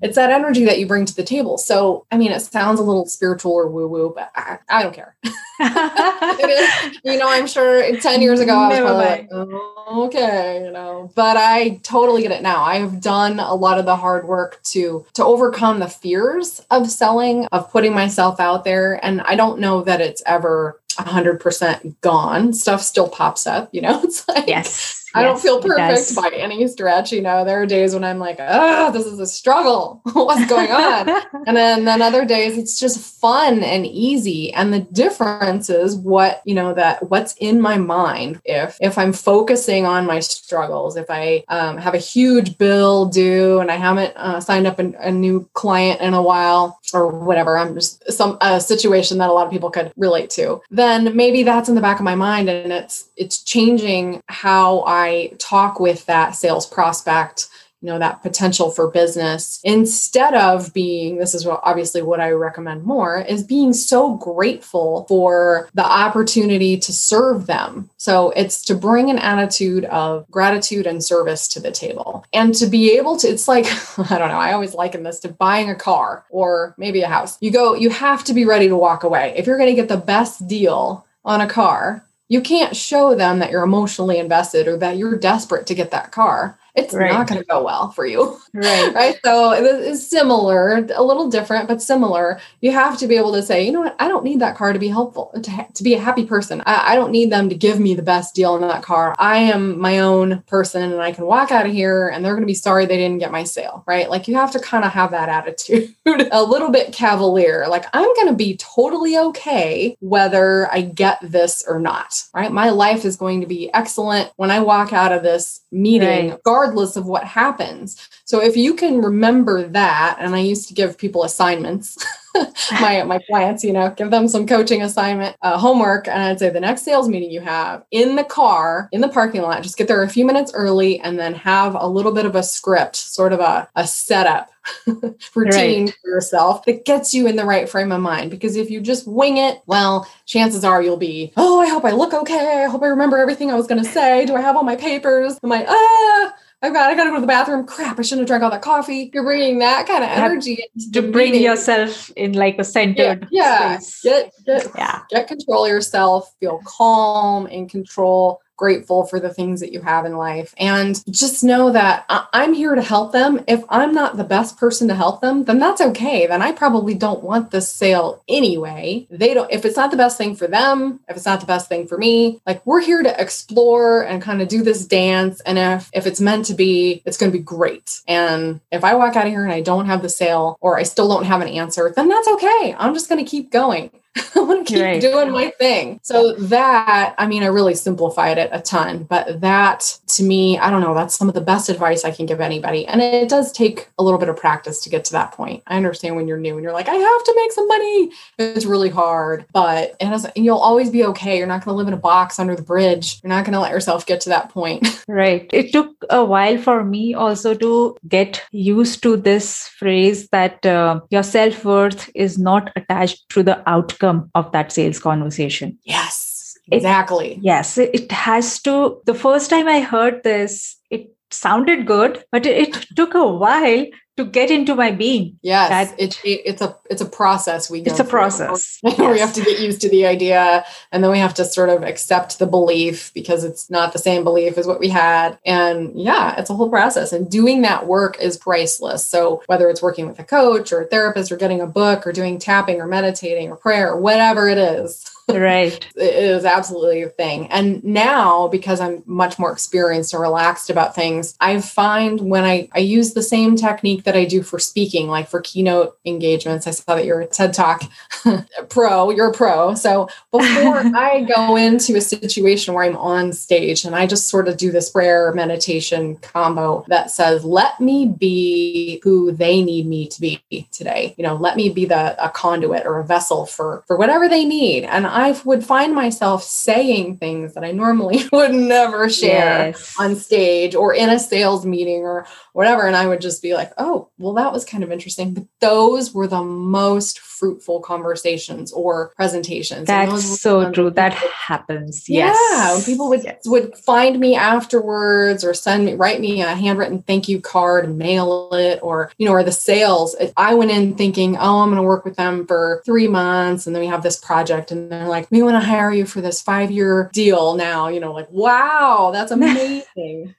it's 0.00 0.14
that 0.14 0.30
energy 0.30 0.64
that 0.64 0.78
you 0.78 0.86
bring 0.86 1.04
to 1.04 1.14
the 1.14 1.24
table. 1.24 1.58
So 1.58 2.06
i 2.12 2.16
mean 2.16 2.30
it 2.30 2.40
sounds 2.40 2.78
a 2.78 2.82
little 2.82 3.06
spiritual 3.06 3.52
or 3.52 3.68
woo 3.68 3.88
woo 3.88 4.12
but 4.14 4.30
I, 4.34 4.58
I, 4.68 4.82
don't 4.82 4.94
care. 4.94 5.16
You 7.04 7.18
know 7.18 7.28
i'm 7.28 7.46
sure 7.46 7.96
10 7.96 8.22
years 8.22 8.40
ago 8.40 8.56
i 8.56 8.68
was 8.68 8.78
probably 8.78 9.04
like 9.04 9.28
oh, 9.30 10.04
okay 10.06 10.62
you 10.64 10.70
know 10.70 11.10
but 11.14 11.36
i 11.36 11.80
totally 11.82 12.22
get 12.22 12.30
it 12.30 12.42
now. 12.42 12.62
I 12.62 12.76
have 12.76 13.00
done 13.00 13.40
a 13.40 13.54
lot 13.54 13.78
of 13.78 13.84
the 13.84 13.96
hard 13.96 14.26
work 14.26 14.60
to 14.72 15.04
to 15.14 15.24
overcome 15.24 15.80
the 15.80 15.88
fears 15.88 16.64
of 16.70 16.90
selling 16.90 17.46
of 17.46 17.70
putting 17.70 17.92
myself 17.92 18.40
out 18.40 18.64
there 18.64 19.04
and 19.04 19.20
i 19.22 19.34
don't 19.34 19.60
know 19.60 19.82
that 19.82 20.00
it's 20.00 20.22
ever 20.26 20.80
100% 20.92 22.00
gone. 22.00 22.52
Stuff 22.52 22.82
still 22.82 23.08
pops 23.08 23.46
up 23.46 23.68
you 23.72 23.82
know 23.82 24.00
it's 24.04 24.26
like 24.28 24.46
yes 24.46 24.99
I 25.14 25.22
don't 25.22 25.40
feel 25.40 25.60
perfect 25.60 26.14
by 26.14 26.30
any 26.36 26.66
stretch. 26.68 27.12
You 27.12 27.22
know, 27.22 27.44
there 27.44 27.60
are 27.60 27.66
days 27.66 27.94
when 27.94 28.04
I'm 28.04 28.18
like, 28.18 28.36
oh, 28.38 28.92
this 28.92 29.06
is 29.06 29.18
a 29.18 29.26
struggle. 29.26 30.00
What's 30.12 30.48
going 30.48 30.70
on? 30.70 31.08
and 31.46 31.56
then, 31.56 31.84
then 31.84 32.02
other 32.02 32.24
days 32.24 32.56
it's 32.56 32.78
just 32.78 33.20
fun 33.20 33.62
and 33.62 33.86
easy. 33.86 34.52
And 34.52 34.72
the 34.72 34.80
difference 34.80 35.68
is 35.70 35.96
what, 35.96 36.42
you 36.44 36.54
know, 36.54 36.74
that 36.74 37.10
what's 37.10 37.34
in 37.38 37.60
my 37.60 37.76
mind. 37.76 38.40
If, 38.44 38.78
if 38.80 38.98
I'm 38.98 39.12
focusing 39.12 39.86
on 39.86 40.06
my 40.06 40.20
struggles, 40.20 40.96
if 40.96 41.06
I 41.10 41.44
um, 41.48 41.76
have 41.78 41.94
a 41.94 41.98
huge 41.98 42.58
bill 42.58 43.06
due 43.06 43.58
and 43.60 43.70
I 43.70 43.76
haven't 43.76 44.16
uh, 44.16 44.40
signed 44.40 44.66
up 44.66 44.78
a, 44.78 44.92
a 45.00 45.10
new 45.10 45.48
client 45.54 46.00
in 46.00 46.14
a 46.14 46.22
while 46.22 46.78
or 46.94 47.08
whatever, 47.08 47.58
I'm 47.58 47.74
just 47.74 48.10
some 48.12 48.38
a 48.40 48.60
situation 48.60 49.18
that 49.18 49.28
a 49.28 49.32
lot 49.32 49.46
of 49.46 49.52
people 49.52 49.70
could 49.70 49.92
relate 49.96 50.30
to, 50.30 50.60
then 50.70 51.16
maybe 51.16 51.42
that's 51.42 51.68
in 51.68 51.74
the 51.74 51.80
back 51.80 51.98
of 51.98 52.04
my 52.04 52.14
mind 52.14 52.48
and 52.48 52.72
it's, 52.72 53.10
it's 53.16 53.42
changing 53.42 54.22
how 54.28 54.80
I 54.80 54.99
I 55.00 55.32
talk 55.38 55.80
with 55.80 56.06
that 56.06 56.34
sales 56.36 56.66
prospect, 56.66 57.48
you 57.80 57.86
know, 57.86 57.98
that 57.98 58.22
potential 58.22 58.70
for 58.70 58.90
business, 58.90 59.58
instead 59.64 60.34
of 60.34 60.74
being, 60.74 61.16
this 61.16 61.34
is 61.34 61.46
what 61.46 61.60
obviously 61.62 62.02
what 62.02 62.20
I 62.20 62.30
recommend 62.30 62.84
more, 62.84 63.22
is 63.22 63.42
being 63.42 63.72
so 63.72 64.16
grateful 64.16 65.06
for 65.08 65.70
the 65.72 65.84
opportunity 65.84 66.76
to 66.76 66.92
serve 66.92 67.46
them. 67.46 67.88
So 67.96 68.30
it's 68.36 68.62
to 68.66 68.74
bring 68.74 69.08
an 69.08 69.18
attitude 69.18 69.86
of 69.86 70.30
gratitude 70.30 70.86
and 70.86 71.02
service 71.02 71.48
to 71.48 71.60
the 71.60 71.70
table 71.70 72.26
and 72.34 72.54
to 72.56 72.66
be 72.66 72.98
able 72.98 73.16
to, 73.18 73.28
it's 73.28 73.48
like, 73.48 73.66
I 74.10 74.18
don't 74.18 74.28
know, 74.28 74.34
I 74.34 74.52
always 74.52 74.74
liken 74.74 75.02
this 75.02 75.20
to 75.20 75.28
buying 75.28 75.70
a 75.70 75.74
car 75.74 76.26
or 76.28 76.74
maybe 76.76 77.00
a 77.00 77.08
house. 77.08 77.38
You 77.40 77.50
go, 77.50 77.74
you 77.74 77.88
have 77.88 78.24
to 78.24 78.34
be 78.34 78.44
ready 78.44 78.68
to 78.68 78.76
walk 78.76 79.04
away. 79.04 79.32
If 79.36 79.46
you're 79.46 79.58
going 79.58 79.74
to 79.74 79.80
get 79.80 79.88
the 79.88 79.96
best 79.96 80.46
deal 80.46 81.06
on 81.24 81.40
a 81.40 81.48
car, 81.48 82.04
you 82.30 82.40
can't 82.40 82.76
show 82.76 83.14
them 83.14 83.40
that 83.40 83.50
you're 83.50 83.64
emotionally 83.64 84.18
invested 84.18 84.68
or 84.68 84.78
that 84.78 84.96
you're 84.96 85.18
desperate 85.18 85.66
to 85.66 85.74
get 85.74 85.90
that 85.90 86.12
car 86.12 86.58
it's 86.84 86.94
right. 86.94 87.12
not 87.12 87.28
going 87.28 87.40
to 87.40 87.46
go 87.46 87.62
well 87.62 87.90
for 87.90 88.06
you. 88.06 88.38
Right. 88.52 88.94
right. 88.94 89.18
So 89.24 89.52
it's 89.52 90.06
similar, 90.06 90.86
a 90.94 91.02
little 91.02 91.28
different, 91.28 91.68
but 91.68 91.82
similar. 91.82 92.40
You 92.60 92.72
have 92.72 92.98
to 92.98 93.06
be 93.06 93.16
able 93.16 93.32
to 93.32 93.42
say, 93.42 93.64
you 93.64 93.72
know 93.72 93.80
what? 93.80 93.96
I 93.98 94.08
don't 94.08 94.24
need 94.24 94.40
that 94.40 94.56
car 94.56 94.72
to 94.72 94.78
be 94.78 94.88
helpful, 94.88 95.32
to, 95.42 95.50
ha- 95.50 95.68
to 95.74 95.82
be 95.82 95.94
a 95.94 96.00
happy 96.00 96.24
person. 96.24 96.62
I-, 96.66 96.92
I 96.92 96.94
don't 96.94 97.12
need 97.12 97.30
them 97.30 97.48
to 97.48 97.54
give 97.54 97.78
me 97.78 97.94
the 97.94 98.02
best 98.02 98.34
deal 98.34 98.56
in 98.56 98.62
that 98.62 98.82
car. 98.82 99.14
I 99.18 99.38
am 99.38 99.78
my 99.78 100.00
own 100.00 100.42
person 100.46 100.92
and 100.92 101.00
I 101.00 101.12
can 101.12 101.26
walk 101.26 101.52
out 101.52 101.66
of 101.66 101.72
here 101.72 102.08
and 102.08 102.24
they're 102.24 102.34
going 102.34 102.42
to 102.42 102.46
be 102.46 102.54
sorry 102.54 102.86
they 102.86 102.96
didn't 102.96 103.18
get 103.18 103.32
my 103.32 103.44
sale. 103.44 103.84
Right. 103.86 104.08
Like 104.08 104.28
you 104.28 104.34
have 104.34 104.52
to 104.52 104.60
kind 104.60 104.84
of 104.84 104.92
have 104.92 105.10
that 105.10 105.28
attitude 105.28 105.94
a 106.06 106.42
little 106.42 106.70
bit 106.70 106.92
cavalier. 106.92 107.66
Like 107.68 107.84
I'm 107.92 108.14
going 108.14 108.28
to 108.28 108.34
be 108.34 108.56
totally 108.56 109.16
okay 109.18 109.96
whether 110.00 110.72
I 110.72 110.82
get 110.82 111.18
this 111.22 111.64
or 111.66 111.78
not. 111.78 112.24
Right. 112.34 112.50
My 112.50 112.70
life 112.70 113.04
is 113.04 113.16
going 113.16 113.40
to 113.40 113.46
be 113.46 113.72
excellent 113.74 114.32
when 114.36 114.50
I 114.50 114.60
walk 114.60 114.92
out 114.92 115.12
of 115.12 115.22
this 115.22 115.60
meeting, 115.70 116.30
right 116.30 116.40
regardless 116.70 116.96
of 116.96 117.06
what 117.06 117.24
happens. 117.24 118.08
So 118.24 118.40
if 118.40 118.56
you 118.56 118.74
can 118.74 119.02
remember 119.02 119.66
that, 119.68 120.16
and 120.20 120.34
I 120.34 120.40
used 120.40 120.68
to 120.68 120.74
give 120.74 120.96
people 120.96 121.24
assignments, 121.24 121.98
my 122.80 123.02
my 123.02 123.18
clients, 123.28 123.64
you 123.64 123.72
know, 123.72 123.92
give 123.96 124.10
them 124.10 124.28
some 124.28 124.46
coaching 124.46 124.82
assignment, 124.82 125.36
uh, 125.42 125.58
homework, 125.58 126.06
and 126.06 126.22
I'd 126.22 126.38
say 126.38 126.48
the 126.50 126.60
next 126.60 126.82
sales 126.82 127.08
meeting 127.08 127.30
you 127.30 127.40
have 127.40 127.84
in 127.90 128.14
the 128.14 128.24
car, 128.24 128.88
in 128.92 129.00
the 129.00 129.08
parking 129.08 129.42
lot, 129.42 129.62
just 129.62 129.76
get 129.76 129.88
there 129.88 130.02
a 130.02 130.08
few 130.08 130.24
minutes 130.24 130.52
early, 130.54 131.00
and 131.00 131.18
then 131.18 131.34
have 131.34 131.74
a 131.74 131.86
little 131.86 132.12
bit 132.12 132.26
of 132.26 132.36
a 132.36 132.42
script, 132.42 132.94
sort 132.96 133.32
of 133.32 133.40
a 133.40 133.68
a 133.74 133.86
setup 133.86 134.50
routine 135.34 135.86
right. 135.86 135.96
for 136.00 136.10
yourself 136.10 136.64
that 136.66 136.84
gets 136.84 137.12
you 137.12 137.26
in 137.26 137.34
the 137.34 137.44
right 137.44 137.68
frame 137.68 137.90
of 137.90 138.00
mind. 138.00 138.30
Because 138.30 138.54
if 138.54 138.70
you 138.70 138.80
just 138.80 139.08
wing 139.08 139.38
it, 139.38 139.60
well, 139.66 140.06
chances 140.26 140.64
are 140.64 140.82
you'll 140.82 140.96
be, 140.96 141.32
oh, 141.36 141.60
I 141.60 141.68
hope 141.68 141.84
I 141.84 141.90
look 141.90 142.14
okay. 142.14 142.62
I 142.64 142.68
hope 142.68 142.82
I 142.82 142.88
remember 142.88 143.18
everything 143.18 143.50
I 143.50 143.56
was 143.56 143.66
going 143.66 143.82
to 143.82 143.90
say. 143.90 144.24
Do 144.26 144.36
I 144.36 144.40
have 144.40 144.56
all 144.56 144.62
my 144.62 144.76
papers? 144.76 145.38
Am 145.42 145.50
I, 145.50 145.64
ah, 145.66 146.34
I've 146.62 146.74
got, 146.74 146.90
I 146.90 146.94
got 146.94 147.04
to 147.04 147.10
go 147.10 147.14
to 147.16 147.20
the 147.22 147.26
bathroom. 147.26 147.66
Crap, 147.66 147.98
I 147.98 148.02
shouldn't 148.02 148.20
have 148.20 148.26
drank 148.28 148.42
all 148.42 148.50
that 148.50 148.60
coffee. 148.60 149.10
You're 149.14 149.22
bringing 149.22 149.60
that 149.60 149.86
kind 149.86 150.04
of 150.04 150.10
energy 150.10 150.62
to 150.92 151.00
bring 151.00 151.32
meeting. 151.32 151.42
yourself 151.42 152.10
in 152.16 152.34
like 152.34 152.58
a 152.58 152.64
centered 152.64 153.26
yeah, 153.30 153.72
yeah. 153.72 153.78
Space. 153.78 154.02
Get, 154.02 154.32
get, 154.44 154.66
yeah. 154.76 155.00
get 155.08 155.28
control 155.28 155.64
of 155.64 155.70
yourself, 155.70 156.34
feel 156.38 156.60
calm 156.66 157.46
and 157.46 157.70
control 157.70 158.42
grateful 158.60 159.06
for 159.06 159.18
the 159.18 159.32
things 159.32 159.60
that 159.60 159.72
you 159.72 159.80
have 159.80 160.04
in 160.04 160.18
life. 160.18 160.54
And 160.58 161.02
just 161.10 161.42
know 161.42 161.72
that 161.72 162.04
I'm 162.08 162.52
here 162.52 162.74
to 162.74 162.82
help 162.82 163.10
them. 163.10 163.42
If 163.48 163.64
I'm 163.70 163.94
not 163.94 164.18
the 164.18 164.22
best 164.22 164.58
person 164.58 164.86
to 164.88 164.94
help 164.94 165.22
them, 165.22 165.44
then 165.44 165.58
that's 165.58 165.80
okay. 165.80 166.26
Then 166.26 166.42
I 166.42 166.52
probably 166.52 166.92
don't 166.92 167.24
want 167.24 167.52
this 167.52 167.72
sale 167.72 168.22
anyway. 168.28 169.06
They 169.10 169.32
don't, 169.32 169.50
if 169.50 169.64
it's 169.64 169.78
not 169.78 169.90
the 169.90 169.96
best 169.96 170.18
thing 170.18 170.36
for 170.36 170.46
them, 170.46 171.00
if 171.08 171.16
it's 171.16 171.24
not 171.24 171.40
the 171.40 171.46
best 171.46 171.70
thing 171.70 171.86
for 171.86 171.96
me, 171.96 172.38
like 172.46 172.60
we're 172.66 172.82
here 172.82 173.02
to 173.02 173.18
explore 173.18 174.02
and 174.02 174.20
kind 174.20 174.42
of 174.42 174.48
do 174.48 174.62
this 174.62 174.84
dance. 174.84 175.40
And 175.40 175.58
if, 175.58 175.88
if 175.94 176.06
it's 176.06 176.20
meant 176.20 176.44
to 176.46 176.54
be, 176.54 177.00
it's 177.06 177.16
going 177.16 177.32
to 177.32 177.38
be 177.38 177.42
great. 177.42 178.02
And 178.06 178.60
if 178.70 178.84
I 178.84 178.94
walk 178.94 179.16
out 179.16 179.24
of 179.24 179.32
here 179.32 179.42
and 179.42 179.54
I 179.54 179.62
don't 179.62 179.86
have 179.86 180.02
the 180.02 180.10
sale 180.10 180.58
or 180.60 180.78
I 180.78 180.82
still 180.82 181.08
don't 181.08 181.24
have 181.24 181.40
an 181.40 181.48
answer, 181.48 181.90
then 181.96 182.10
that's 182.10 182.28
okay. 182.28 182.76
I'm 182.78 182.92
just 182.92 183.08
going 183.08 183.24
to 183.24 183.30
keep 183.30 183.50
going. 183.50 183.90
I 184.34 184.40
want 184.40 184.66
to 184.66 184.74
keep 184.74 184.82
right. 184.82 185.00
doing 185.00 185.30
my 185.30 185.50
thing. 185.50 186.00
So 186.02 186.32
that, 186.34 187.14
I 187.16 187.26
mean, 187.26 187.44
I 187.44 187.46
really 187.46 187.74
simplified 187.74 188.38
it 188.38 188.50
a 188.52 188.60
ton, 188.60 189.04
but 189.04 189.40
that 189.40 189.98
to 190.08 190.24
me, 190.24 190.58
I 190.58 190.70
don't 190.70 190.80
know, 190.80 190.94
that's 190.94 191.14
some 191.14 191.28
of 191.28 191.34
the 191.34 191.40
best 191.40 191.68
advice 191.68 192.04
I 192.04 192.10
can 192.10 192.26
give 192.26 192.40
anybody. 192.40 192.86
And 192.86 193.00
it 193.00 193.28
does 193.28 193.52
take 193.52 193.88
a 193.98 194.02
little 194.02 194.18
bit 194.18 194.28
of 194.28 194.36
practice 194.36 194.82
to 194.82 194.90
get 194.90 195.04
to 195.06 195.12
that 195.12 195.32
point. 195.32 195.62
I 195.68 195.76
understand 195.76 196.16
when 196.16 196.26
you're 196.26 196.38
new 196.38 196.54
and 196.54 196.62
you're 196.64 196.72
like, 196.72 196.88
I 196.88 196.94
have 196.94 197.24
to 197.24 197.34
make 197.36 197.52
some 197.52 197.68
money. 197.68 198.10
It's 198.38 198.66
really 198.66 198.88
hard, 198.88 199.44
but 199.52 199.94
it 200.00 200.06
has, 200.06 200.26
you'll 200.34 200.58
always 200.58 200.90
be 200.90 201.04
okay. 201.04 201.38
You're 201.38 201.46
not 201.46 201.64
going 201.64 201.74
to 201.74 201.78
live 201.78 201.88
in 201.88 201.94
a 201.94 201.98
box 201.98 202.40
under 202.40 202.56
the 202.56 202.62
bridge. 202.62 203.20
You're 203.22 203.28
not 203.28 203.44
going 203.44 203.52
to 203.52 203.60
let 203.60 203.70
yourself 203.70 204.06
get 204.06 204.20
to 204.22 204.30
that 204.30 204.48
point. 204.50 205.04
right. 205.08 205.48
It 205.52 205.72
took 205.72 205.94
a 206.10 206.24
while 206.24 206.58
for 206.58 206.82
me 206.84 207.14
also 207.14 207.54
to 207.54 207.96
get 208.08 208.42
used 208.50 209.04
to 209.04 209.16
this 209.16 209.68
phrase 209.68 210.28
that 210.28 210.66
uh, 210.66 211.00
your 211.10 211.22
self 211.22 211.64
worth 211.64 212.10
is 212.16 212.38
not 212.38 212.72
attached 212.74 213.28
to 213.30 213.44
the 213.44 213.62
outcome 213.68 213.99
outcome 214.00 214.30
of 214.34 214.52
that 214.52 214.72
sales 214.72 214.98
conversation. 214.98 215.78
Yes, 215.84 216.56
exactly. 216.70 217.32
It, 217.32 217.38
yes, 217.42 217.78
it 217.78 218.10
has 218.12 218.60
to. 218.62 219.00
The 219.06 219.14
first 219.14 219.50
time 219.50 219.68
I 219.68 219.80
heard 219.80 220.22
this, 220.22 220.76
it 220.90 221.10
sounded 221.30 221.86
good, 221.86 222.24
but 222.32 222.46
it, 222.46 222.68
it 222.68 222.86
took 222.96 223.14
a 223.14 223.26
while 223.26 223.86
to 224.24 224.30
get 224.30 224.50
into 224.50 224.74
my 224.74 224.90
being. 224.90 225.38
Yes, 225.42 225.68
that, 225.70 226.00
it, 226.00 226.20
it, 226.24 226.42
it's 226.44 226.62
a 226.62 226.76
it's 226.88 227.00
a 227.00 227.06
process. 227.06 227.70
We 227.70 227.80
it's 227.80 228.00
a 228.00 228.04
process. 228.04 228.78
yes. 228.82 228.98
we 228.98 229.18
have 229.18 229.32
to 229.34 229.42
get 229.42 229.60
used 229.60 229.80
to 229.82 229.88
the 229.88 230.06
idea, 230.06 230.64
and 230.92 231.02
then 231.02 231.10
we 231.10 231.18
have 231.18 231.34
to 231.34 231.44
sort 231.44 231.70
of 231.70 231.82
accept 231.82 232.38
the 232.38 232.46
belief 232.46 233.12
because 233.14 233.44
it's 233.44 233.70
not 233.70 233.92
the 233.92 233.98
same 233.98 234.24
belief 234.24 234.58
as 234.58 234.66
what 234.66 234.80
we 234.80 234.88
had. 234.88 235.38
And 235.44 235.98
yeah, 235.98 236.38
it's 236.38 236.50
a 236.50 236.54
whole 236.54 236.70
process. 236.70 237.12
And 237.12 237.30
doing 237.30 237.62
that 237.62 237.86
work 237.86 238.18
is 238.20 238.36
priceless. 238.36 239.06
So 239.08 239.42
whether 239.46 239.68
it's 239.68 239.82
working 239.82 240.06
with 240.06 240.18
a 240.18 240.24
coach 240.24 240.72
or 240.72 240.82
a 240.82 240.86
therapist 240.86 241.32
or 241.32 241.36
getting 241.36 241.60
a 241.60 241.66
book 241.66 242.06
or 242.06 242.12
doing 242.12 242.38
tapping 242.38 242.80
or 242.80 242.86
meditating 242.86 243.50
or 243.50 243.56
prayer 243.56 243.90
or 243.90 244.00
whatever 244.00 244.48
it 244.48 244.58
is. 244.58 245.10
Right. 245.36 245.86
It 245.96 246.34
was 246.34 246.44
absolutely 246.44 247.02
a 247.02 247.08
thing. 247.08 247.46
And 247.48 247.82
now, 247.84 248.48
because 248.48 248.80
I'm 248.80 249.02
much 249.06 249.38
more 249.38 249.52
experienced 249.52 250.14
and 250.14 250.22
relaxed 250.22 250.70
about 250.70 250.94
things, 250.94 251.36
I 251.40 251.60
find 251.60 252.20
when 252.20 252.44
I, 252.44 252.68
I 252.72 252.78
use 252.78 253.12
the 253.12 253.22
same 253.22 253.56
technique 253.56 254.04
that 254.04 254.16
I 254.16 254.24
do 254.24 254.42
for 254.42 254.58
speaking, 254.58 255.08
like 255.08 255.28
for 255.28 255.40
keynote 255.40 255.98
engagements. 256.04 256.66
I 256.66 256.70
saw 256.70 256.94
that 256.94 257.04
you're 257.04 257.20
a 257.20 257.26
TED 257.26 257.52
Talk 257.52 257.82
pro, 258.70 259.10
you're 259.10 259.30
a 259.30 259.32
pro. 259.32 259.74
So 259.74 260.08
before 260.30 260.78
I 260.96 261.26
go 261.34 261.56
into 261.56 261.96
a 261.96 262.00
situation 262.00 262.74
where 262.74 262.84
I'm 262.84 262.96
on 262.96 263.32
stage 263.32 263.84
and 263.84 263.94
I 263.94 264.06
just 264.06 264.28
sort 264.28 264.48
of 264.48 264.56
do 264.56 264.70
this 264.70 264.90
prayer 264.90 265.32
meditation 265.32 266.16
combo 266.16 266.84
that 266.88 267.10
says, 267.10 267.44
let 267.44 267.80
me 267.80 268.06
be 268.06 269.00
who 269.02 269.32
they 269.32 269.62
need 269.62 269.86
me 269.86 270.06
to 270.08 270.20
be 270.20 270.42
today. 270.70 271.14
You 271.18 271.24
know, 271.24 271.36
let 271.36 271.56
me 271.56 271.68
be 271.70 271.84
the 271.84 272.22
a 272.22 272.30
conduit 272.30 272.86
or 272.86 272.98
a 272.98 273.04
vessel 273.04 273.46
for 273.46 273.82
for 273.86 273.96
whatever 273.96 274.28
they 274.28 274.44
need. 274.44 274.84
And 274.84 275.06
I 275.06 275.19
would 275.44 275.64
find 275.64 275.94
myself 275.94 276.42
saying 276.42 277.16
things 277.16 277.54
that 277.54 277.64
I 277.64 277.72
normally 277.72 278.24
would 278.32 278.54
never 278.54 279.08
share 279.08 279.68
yes. 279.68 279.94
on 279.98 280.16
stage 280.16 280.74
or 280.74 280.94
in 280.94 281.10
a 281.10 281.18
sales 281.18 281.64
meeting 281.64 282.02
or 282.02 282.26
whatever. 282.52 282.86
And 282.86 282.96
I 282.96 283.06
would 283.06 283.20
just 283.20 283.42
be 283.42 283.54
like, 283.54 283.72
oh, 283.78 284.08
well, 284.18 284.34
that 284.34 284.52
was 284.52 284.64
kind 284.64 284.82
of 284.84 284.92
interesting. 284.92 285.34
But 285.34 285.44
those 285.60 286.12
were 286.12 286.26
the 286.26 286.42
most 286.42 287.20
fruitful 287.40 287.80
conversations 287.80 288.70
or 288.72 289.12
presentations. 289.16 289.86
That's 289.86 290.40
so 290.40 290.70
true. 290.70 290.90
That 290.90 291.14
happens. 291.14 292.08
Yes. 292.08 292.36
Yeah. 292.52 292.84
People 292.84 293.08
would 293.08 293.24
yes. 293.24 293.40
would 293.46 293.74
find 293.78 294.20
me 294.20 294.36
afterwards 294.36 295.42
or 295.42 295.54
send 295.54 295.86
me 295.86 295.94
write 295.94 296.20
me 296.20 296.42
a 296.42 296.54
handwritten 296.54 297.02
thank 297.02 297.28
you 297.28 297.40
card 297.40 297.86
and 297.86 297.96
mail 297.96 298.50
it 298.52 298.78
or, 298.82 299.10
you 299.16 299.26
know, 299.26 299.32
or 299.32 299.42
the 299.42 299.52
sales. 299.52 300.14
I 300.36 300.52
went 300.52 300.70
in 300.70 300.94
thinking, 300.96 301.38
oh, 301.38 301.60
I'm 301.60 301.70
going 301.70 301.76
to 301.76 301.82
work 301.82 302.04
with 302.04 302.16
them 302.16 302.46
for 302.46 302.82
three 302.84 303.08
months 303.08 303.66
and 303.66 303.74
then 303.74 303.80
we 303.80 303.88
have 303.88 304.02
this 304.02 304.18
project 304.18 304.70
and 304.70 304.92
they're 304.92 305.08
like, 305.08 305.30
we 305.30 305.42
want 305.42 305.54
to 305.54 305.66
hire 305.66 305.92
you 305.92 306.04
for 306.04 306.20
this 306.20 306.42
five 306.42 306.70
year 306.70 307.10
deal 307.14 307.54
now, 307.54 307.88
you 307.88 308.00
know, 308.00 308.12
like, 308.12 308.30
wow, 308.30 309.10
that's 309.12 309.32
amazing. 309.40 310.34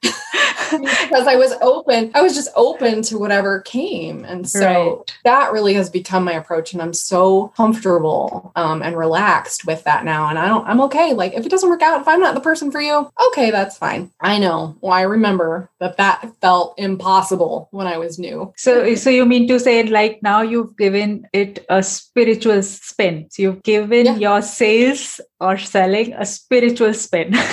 because 0.71 1.27
I 1.27 1.35
was 1.35 1.53
open, 1.61 2.11
I 2.13 2.21
was 2.21 2.35
just 2.35 2.49
open 2.55 3.01
to 3.03 3.17
whatever 3.17 3.61
came. 3.61 4.23
And 4.25 4.47
so 4.47 4.97
right. 4.97 5.17
that 5.23 5.51
really 5.51 5.73
has 5.73 5.89
become 5.89 6.23
my 6.23 6.33
approach. 6.33 6.73
And 6.73 6.81
I'm 6.81 6.90
so 6.93 7.49
comfortable 7.55 8.51
um, 8.55 8.81
and 8.81 8.97
relaxed 8.97 9.65
with 9.65 9.83
that 9.83 10.05
now. 10.05 10.27
And 10.29 10.37
I 10.37 10.47
don't, 10.47 10.67
I'm 10.67 10.81
okay. 10.81 11.13
Like 11.13 11.33
if 11.33 11.45
it 11.45 11.49
doesn't 11.49 11.69
work 11.69 11.81
out, 11.81 12.01
if 12.01 12.07
I'm 12.07 12.19
not 12.19 12.35
the 12.35 12.41
person 12.41 12.71
for 12.71 12.81
you, 12.81 13.11
okay, 13.27 13.51
that's 13.51 13.77
fine. 13.77 14.11
I 14.19 14.39
know. 14.39 14.75
Well, 14.81 14.93
I 14.93 15.01
remember 15.01 15.69
that 15.79 15.97
that 15.97 16.31
felt 16.41 16.75
impossible 16.77 17.67
when 17.71 17.87
I 17.87 17.97
was 17.97 18.19
new. 18.19 18.53
So, 18.57 18.95
so 18.95 19.09
you 19.09 19.25
mean 19.25 19.47
to 19.47 19.59
say 19.59 19.83
like 19.83 20.21
now 20.23 20.41
you've 20.41 20.77
given 20.77 21.27
it 21.33 21.65
a 21.69 21.83
spiritual 21.83 22.61
spin. 22.63 23.27
So 23.29 23.43
you've 23.43 23.63
given 23.63 24.05
yeah. 24.05 24.15
your 24.17 24.41
sales 24.41 25.19
or 25.39 25.57
selling 25.57 26.13
a 26.13 26.25
spiritual 26.25 26.93
spin. 26.93 27.35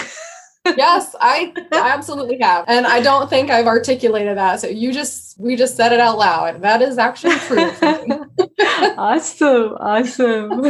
yes, 0.76 1.14
I, 1.20 1.52
I 1.72 1.90
absolutely 1.94 2.38
have. 2.40 2.64
And 2.68 2.86
I 2.86 3.00
don't 3.00 3.28
think 3.28 3.50
I've 3.50 3.66
articulated 3.66 4.36
that. 4.36 4.60
So 4.60 4.68
you 4.68 4.92
just, 4.92 5.38
we 5.38 5.56
just 5.56 5.76
said 5.76 5.92
it 5.92 6.00
out 6.00 6.18
loud. 6.18 6.62
That 6.62 6.82
is 6.82 6.98
actually 6.98 7.36
true. 7.36 7.70
awesome. 8.96 9.76
Awesome. 9.80 10.64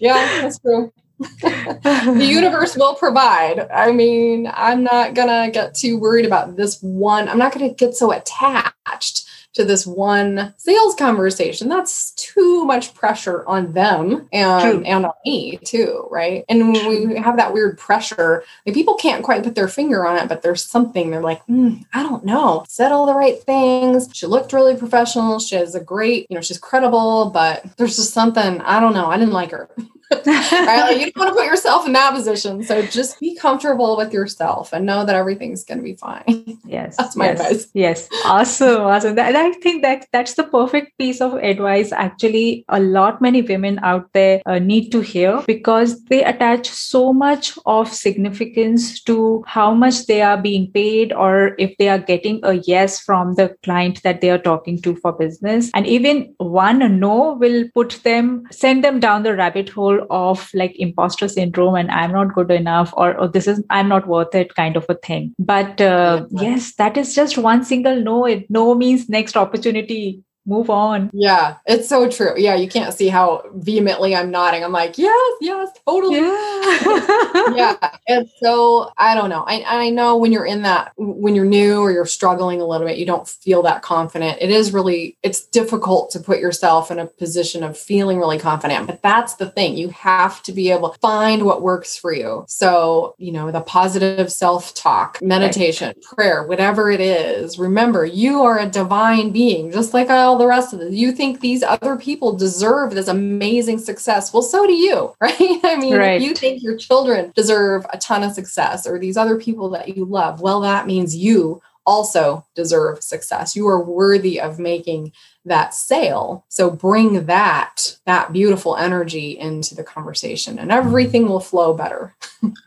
yeah, 0.00 0.40
that's 0.40 0.58
true. 0.58 0.92
the 1.40 2.26
universe 2.28 2.76
will 2.76 2.94
provide. 2.94 3.68
I 3.70 3.92
mean, 3.92 4.50
I'm 4.52 4.82
not 4.82 5.14
going 5.14 5.28
to 5.28 5.50
get 5.52 5.74
too 5.74 5.98
worried 5.98 6.26
about 6.26 6.56
this 6.56 6.80
one. 6.82 7.28
I'm 7.28 7.38
not 7.38 7.54
going 7.54 7.68
to 7.68 7.74
get 7.74 7.94
so 7.94 8.12
attached 8.12 9.28
to 9.54 9.64
this 9.64 9.86
one 9.86 10.54
sales 10.56 10.94
conversation. 10.94 11.68
That's 11.68 12.12
too 12.12 12.64
much 12.64 12.94
pressure 12.94 13.46
on 13.46 13.72
them 13.72 14.28
and 14.32 14.62
True. 14.62 14.82
and 14.84 15.06
on 15.06 15.12
me 15.24 15.58
too, 15.64 16.06
right? 16.10 16.44
And 16.48 16.72
when 16.72 16.88
we 16.88 17.16
have 17.16 17.36
that 17.36 17.52
weird 17.52 17.78
pressure, 17.78 18.44
like 18.64 18.74
people 18.74 18.94
can't 18.94 19.24
quite 19.24 19.42
put 19.42 19.54
their 19.54 19.68
finger 19.68 20.06
on 20.06 20.16
it, 20.16 20.28
but 20.28 20.42
there's 20.42 20.64
something 20.64 21.10
they're 21.10 21.22
like, 21.22 21.44
mm, 21.46 21.84
I 21.92 22.02
don't 22.02 22.24
know. 22.24 22.64
Said 22.68 22.92
all 22.92 23.06
the 23.06 23.14
right 23.14 23.42
things. 23.42 24.08
She 24.12 24.26
looked 24.26 24.52
really 24.52 24.76
professional. 24.76 25.38
She 25.38 25.56
has 25.56 25.74
a 25.74 25.80
great, 25.80 26.26
you 26.30 26.34
know, 26.34 26.40
she's 26.42 26.58
credible, 26.58 27.30
but 27.30 27.64
there's 27.76 27.96
just 27.96 28.14
something 28.14 28.60
I 28.62 28.80
don't 28.80 28.94
know. 28.94 29.06
I 29.06 29.18
didn't 29.18 29.34
like 29.34 29.50
her. 29.50 29.68
right? 30.26 30.82
Like 30.88 31.00
you 31.00 31.12
don't 31.12 31.24
want 31.24 31.28
to 31.30 31.34
put 31.34 31.46
yourself 31.46 31.86
in 31.86 31.92
that 31.92 32.14
position. 32.14 32.62
So 32.62 32.82
just 32.82 33.18
be 33.20 33.36
comfortable 33.36 33.96
with 33.96 34.12
yourself 34.12 34.72
and 34.72 34.86
know 34.86 35.04
that 35.04 35.16
everything's 35.16 35.64
going 35.64 35.78
to 35.78 35.84
be 35.84 35.96
fine. 35.96 36.58
Yes. 36.64 36.96
That's 36.96 37.16
my 37.16 37.26
yes, 37.26 37.40
advice. 37.40 37.68
Yes. 37.74 38.08
Awesome. 38.24 38.82
Awesome. 38.82 39.14
That, 39.14 39.34
I 39.36 39.52
think 39.52 39.82
that 39.82 40.06
that's 40.12 40.34
the 40.34 40.44
perfect 40.44 40.96
piece 40.98 41.20
of 41.20 41.34
advice. 41.34 41.92
Actually, 41.92 42.64
a 42.68 42.80
lot 42.80 43.20
many 43.20 43.42
women 43.42 43.78
out 43.82 44.12
there 44.12 44.42
uh, 44.46 44.58
need 44.58 44.90
to 44.90 45.00
hear 45.00 45.42
because 45.46 46.02
they 46.04 46.24
attach 46.24 46.68
so 46.68 47.12
much 47.12 47.58
of 47.66 47.92
significance 47.92 49.00
to 49.02 49.44
how 49.46 49.74
much 49.74 50.06
they 50.06 50.22
are 50.22 50.40
being 50.40 50.70
paid 50.72 51.12
or 51.12 51.54
if 51.58 51.76
they 51.78 51.88
are 51.88 51.98
getting 51.98 52.40
a 52.42 52.54
yes 52.54 53.00
from 53.00 53.34
the 53.34 53.54
client 53.62 54.02
that 54.02 54.20
they 54.20 54.30
are 54.30 54.38
talking 54.38 54.80
to 54.82 54.96
for 54.96 55.12
business. 55.12 55.70
And 55.74 55.86
even 55.86 56.34
one 56.38 57.00
no 57.00 57.34
will 57.34 57.64
put 57.74 58.00
them, 58.02 58.44
send 58.50 58.84
them 58.84 59.00
down 59.00 59.22
the 59.22 59.34
rabbit 59.34 59.68
hole 59.68 60.01
of 60.10 60.48
like 60.54 60.74
imposter 60.78 61.28
syndrome 61.28 61.74
and 61.74 61.90
i'm 61.90 62.12
not 62.12 62.34
good 62.34 62.50
enough 62.50 62.92
or, 62.96 63.16
or 63.18 63.28
this 63.28 63.46
is 63.46 63.62
i'm 63.70 63.88
not 63.88 64.06
worth 64.06 64.34
it 64.34 64.54
kind 64.54 64.76
of 64.76 64.86
a 64.88 64.94
thing. 64.94 65.34
But 65.38 65.80
uh, 65.80 66.26
yes 66.30 66.74
that 66.74 66.96
is 66.96 67.14
just 67.14 67.38
one 67.38 67.64
single 67.64 68.00
no. 68.00 68.24
It 68.26 68.50
no 68.50 68.74
means 68.74 69.08
next 69.08 69.36
opportunity 69.36 70.22
move 70.44 70.70
on. 70.70 71.10
Yeah, 71.12 71.56
it's 71.66 71.88
so 71.88 72.10
true. 72.10 72.34
Yeah, 72.36 72.54
you 72.54 72.68
can't 72.68 72.92
see 72.92 73.08
how 73.08 73.44
vehemently 73.54 74.14
I'm 74.16 74.30
nodding. 74.30 74.64
I'm 74.64 74.72
like, 74.72 74.98
yes, 74.98 75.36
yes, 75.40 75.68
totally. 75.86 76.16
Yeah. 76.20 77.54
yeah. 77.54 77.90
And 78.08 78.28
so 78.42 78.90
I 78.96 79.14
don't 79.14 79.30
know. 79.30 79.44
I, 79.46 79.62
I 79.66 79.90
know 79.90 80.16
when 80.16 80.32
you're 80.32 80.44
in 80.44 80.62
that, 80.62 80.92
when 80.96 81.34
you're 81.34 81.44
new 81.44 81.80
or 81.80 81.92
you're 81.92 82.06
struggling 82.06 82.60
a 82.60 82.66
little 82.66 82.86
bit, 82.86 82.98
you 82.98 83.06
don't 83.06 83.28
feel 83.28 83.62
that 83.62 83.82
confident. 83.82 84.38
It 84.40 84.50
is 84.50 84.72
really, 84.72 85.16
it's 85.22 85.44
difficult 85.46 86.10
to 86.12 86.20
put 86.20 86.40
yourself 86.40 86.90
in 86.90 86.98
a 86.98 87.06
position 87.06 87.62
of 87.62 87.78
feeling 87.78 88.18
really 88.18 88.38
confident. 88.38 88.86
But 88.86 89.02
that's 89.02 89.34
the 89.34 89.50
thing. 89.50 89.76
You 89.76 89.90
have 89.90 90.42
to 90.44 90.52
be 90.52 90.70
able 90.70 90.90
to 90.90 90.98
find 90.98 91.44
what 91.44 91.62
works 91.62 91.96
for 91.96 92.12
you. 92.12 92.44
So, 92.48 93.14
you 93.18 93.30
know, 93.30 93.50
the 93.50 93.60
positive 93.60 94.32
self 94.32 94.74
talk, 94.74 95.20
meditation, 95.22 95.88
right. 95.88 96.02
prayer, 96.02 96.46
whatever 96.46 96.90
it 96.90 97.00
is, 97.00 97.58
remember, 97.58 98.04
you 98.04 98.42
are 98.42 98.58
a 98.58 98.66
divine 98.66 99.30
being, 99.30 99.70
just 99.70 99.94
like 99.94 100.10
I 100.10 100.31
the 100.36 100.46
rest 100.46 100.72
of 100.72 100.80
it. 100.80 100.92
You 100.92 101.12
think 101.12 101.40
these 101.40 101.62
other 101.62 101.96
people 101.96 102.36
deserve 102.36 102.94
this 102.94 103.08
amazing 103.08 103.78
success. 103.78 104.32
Well, 104.32 104.42
so 104.42 104.66
do 104.66 104.72
you, 104.72 105.14
right? 105.20 105.60
I 105.64 105.76
mean, 105.76 105.96
right. 105.96 106.20
you 106.20 106.34
think 106.34 106.62
your 106.62 106.76
children 106.76 107.32
deserve 107.34 107.86
a 107.92 107.98
ton 107.98 108.22
of 108.22 108.32
success 108.32 108.86
or 108.86 108.98
these 108.98 109.16
other 109.16 109.38
people 109.38 109.70
that 109.70 109.96
you 109.96 110.04
love, 110.04 110.40
well, 110.40 110.60
that 110.60 110.86
means 110.86 111.16
you 111.16 111.62
also 111.86 112.46
deserve 112.54 113.02
success. 113.02 113.56
You 113.56 113.66
are 113.68 113.82
worthy 113.82 114.40
of 114.40 114.58
making 114.58 115.12
that 115.44 115.74
sale. 115.74 116.44
So 116.48 116.70
bring 116.70 117.26
that 117.26 117.96
that 118.06 118.32
beautiful 118.32 118.76
energy 118.76 119.38
into 119.38 119.74
the 119.74 119.82
conversation 119.82 120.58
and 120.58 120.70
everything 120.70 121.28
will 121.28 121.40
flow 121.40 121.74
better. 121.74 122.14